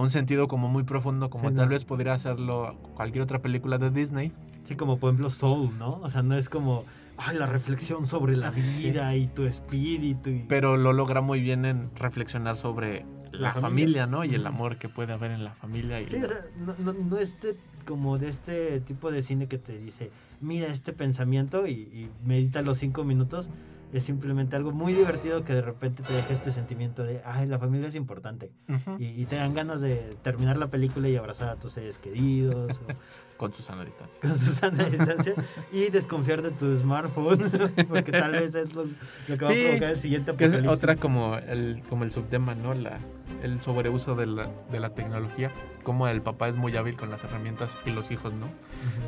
[0.00, 1.70] un sentido como muy profundo como Sí, tal no.
[1.70, 4.32] vez podría hacerlo cualquier otra película de Disney.
[4.64, 6.00] Sí, como por ejemplo Soul, ¿no?
[6.02, 6.84] O sea, no es como
[7.18, 8.82] ay, la reflexión sobre la Sí.
[8.90, 10.28] vida y tu espíritu.
[10.30, 10.44] Y...
[10.48, 13.06] pero lo logra muy bien en reflexionar sobre
[13.36, 14.04] la, La familia.
[14.04, 14.24] familia, ¿no?
[14.24, 16.00] Y el amor que puede haber en la familia.
[16.00, 17.56] Y Sí, o sea, no, no, no es de-
[17.86, 20.10] como de este tipo de cine que te dice,
[20.40, 23.48] mira este pensamiento y, y medita los cinco minutos.
[23.92, 27.60] Es simplemente algo muy divertido que de repente te deja este sentimiento de, ay, la
[27.60, 28.50] familia es importante.
[28.98, 32.80] Y, y te dan ganas de terminar la película y abrazar a tus seres queridos.
[32.80, 32.86] o
[33.38, 34.20] con Susana a distancia.
[34.20, 35.34] con Susana a distancia
[35.72, 37.38] y desconfiar de tu smartphone
[37.88, 38.84] porque tal vez es lo,
[39.28, 40.76] lo que va a provocar el siguiente Que es apocalipsis.
[40.82, 42.74] otra como el, como el subtema, ¿no?
[42.74, 42.98] La,
[43.42, 45.50] el sobreuso de la, de la tecnología.
[45.82, 48.46] Como el papá es muy hábil con las herramientas y los hijos, ¿no?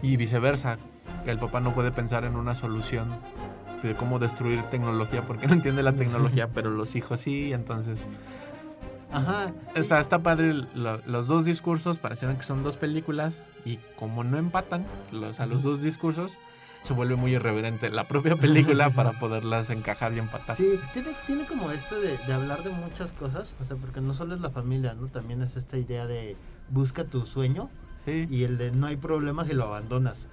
[0.02, 0.78] Y viceversa,
[1.24, 3.08] que el papá no puede pensar en una solución
[3.82, 8.06] de cómo destruir tecnología porque no entiende la tecnología, pero los hijos sí, entonces...
[9.10, 9.52] Ajá.
[9.74, 14.22] O sea, está padre, lo- los dos discursos parecieron que son dos películas y como
[14.22, 16.36] no empatan los, a los dos discursos,
[16.82, 20.56] se vuelve muy irreverente la propia película para poderlas encajar y empatar.
[20.56, 24.14] Sí, tiene, tiene como esto de, de hablar de muchas cosas, o sea, porque no
[24.14, 25.08] solo es la familia, ¿no?
[25.08, 26.36] También es esta idea de
[26.70, 27.68] busca tu sueño
[28.04, 28.26] Sí.
[28.30, 30.26] y el de no hay problemas y lo abandonas.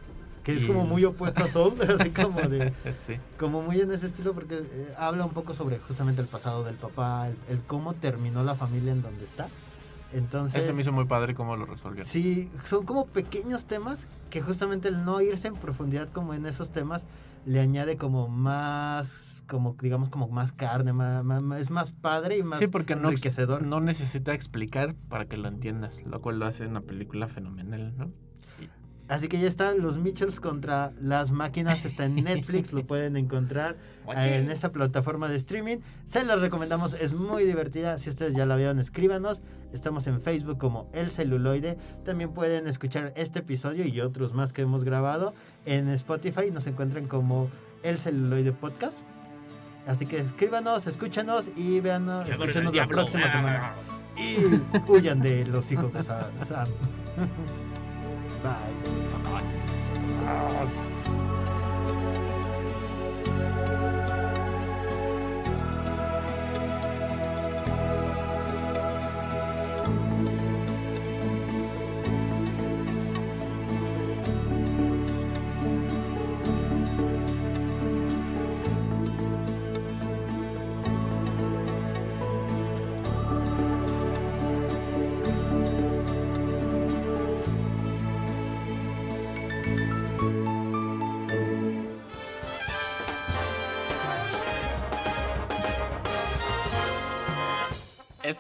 [0.43, 2.71] Que es como muy opuesto a Soul, así como de...
[2.93, 3.15] Sí.
[3.39, 6.75] Como muy en ese estilo porque eh, habla un poco sobre justamente el pasado del
[6.75, 9.47] papá, el, el cómo terminó la familia en donde está.
[10.15, 10.63] Entonces...
[10.63, 12.09] Ese me hizo muy padre cómo lo resolvieron.
[12.09, 16.71] Sí, son como pequeños temas que justamente el no irse en profundidad como en esos
[16.71, 17.03] temas
[17.45, 22.59] le añade como más, como digamos como más carne, más, es más padre y más
[22.59, 23.61] Sí, porque no, enriquecedor.
[23.61, 28.11] no necesita explicar para que lo entiendas, lo cual lo hace una película fenomenal, ¿no?
[29.07, 33.75] Así que ya están los Mitchells contra las máquinas, está en Netflix, lo pueden encontrar
[34.15, 35.77] en esta plataforma de streaming.
[36.07, 37.99] Se los recomendamos, es muy divertida.
[37.99, 39.41] Si ustedes ya la vieron, escríbanos.
[39.73, 41.77] Estamos en Facebook como El Celuloide.
[42.03, 45.33] También pueden escuchar este episodio y otros más que hemos grabado
[45.65, 46.49] en Spotify.
[46.51, 47.49] Nos encuentran como
[47.83, 48.99] El Celuloide Podcast.
[49.85, 53.31] Así que escríbanos, escúchanos y al escúchanos la próxima Ah.
[53.31, 53.73] semana.
[54.17, 54.37] Y
[54.91, 56.31] huyan de los hijos de Sa-
[58.45, 59.23] Sam.
[59.23, 60.91] Bye.